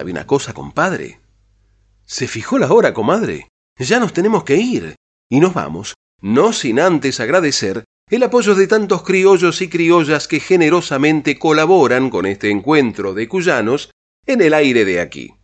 ¿Sabe 0.02 0.10
una 0.10 0.26
cosa, 0.26 0.52
compadre? 0.52 1.20
Se 2.04 2.26
fijó 2.26 2.58
la 2.58 2.72
hora, 2.72 2.92
comadre. 2.92 3.46
Ya 3.78 4.00
nos 4.00 4.12
tenemos 4.12 4.42
que 4.42 4.56
ir. 4.56 4.96
Y 5.30 5.38
nos 5.38 5.54
vamos, 5.54 5.94
no 6.20 6.52
sin 6.52 6.80
antes 6.80 7.20
agradecer 7.20 7.84
el 8.10 8.24
apoyo 8.24 8.56
de 8.56 8.66
tantos 8.66 9.04
criollos 9.04 9.62
y 9.62 9.68
criollas 9.68 10.26
que 10.26 10.40
generosamente 10.40 11.38
colaboran 11.38 12.10
con 12.10 12.26
este 12.26 12.50
encuentro 12.50 13.14
de 13.14 13.28
cuyanos 13.28 13.92
en 14.26 14.40
el 14.40 14.54
aire 14.54 14.84
de 14.84 15.00
aquí. 15.00 15.34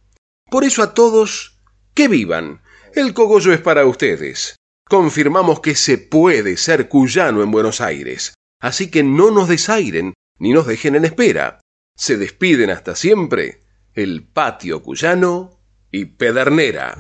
Por 0.51 0.65
eso 0.65 0.83
a 0.83 0.93
todos, 0.93 1.61
que 1.95 2.09
vivan. 2.09 2.61
El 2.97 3.15
cogollo 3.15 3.53
es 3.53 3.61
para 3.61 3.87
ustedes. 3.87 4.57
Confirmamos 4.89 5.61
que 5.61 5.77
se 5.77 5.99
puede 5.99 6.57
ser 6.57 6.89
cuyano 6.89 7.45
en 7.45 7.53
Buenos 7.53 7.81
Aires. 7.81 8.35
Así 8.61 8.91
que 8.91 9.05
no 9.05 9.31
nos 9.31 9.47
desairen 9.47 10.15
ni 10.41 10.51
nos 10.53 10.67
dejen 10.67 10.97
en 10.97 11.05
espera. 11.05 11.61
Se 11.97 12.17
despiden 12.17 12.71
hasta 12.71 12.97
siempre 12.97 13.68
el 13.99 14.23
patio 14.23 14.81
cuyano 14.81 15.61
y 15.91 16.05
Pedernera. 16.05 16.97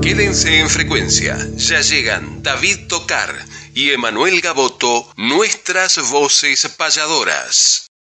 Quédense 0.00 0.60
en 0.60 0.70
frecuencia, 0.70 1.36
ya 1.56 1.80
llegan 1.80 2.44
David 2.44 2.86
Tocar 2.88 3.34
y 3.74 3.90
Emanuel 3.90 4.40
Gaboto, 4.40 5.10
nuestras 5.16 6.10
voces 6.12 6.68
payadoras. 6.78 7.83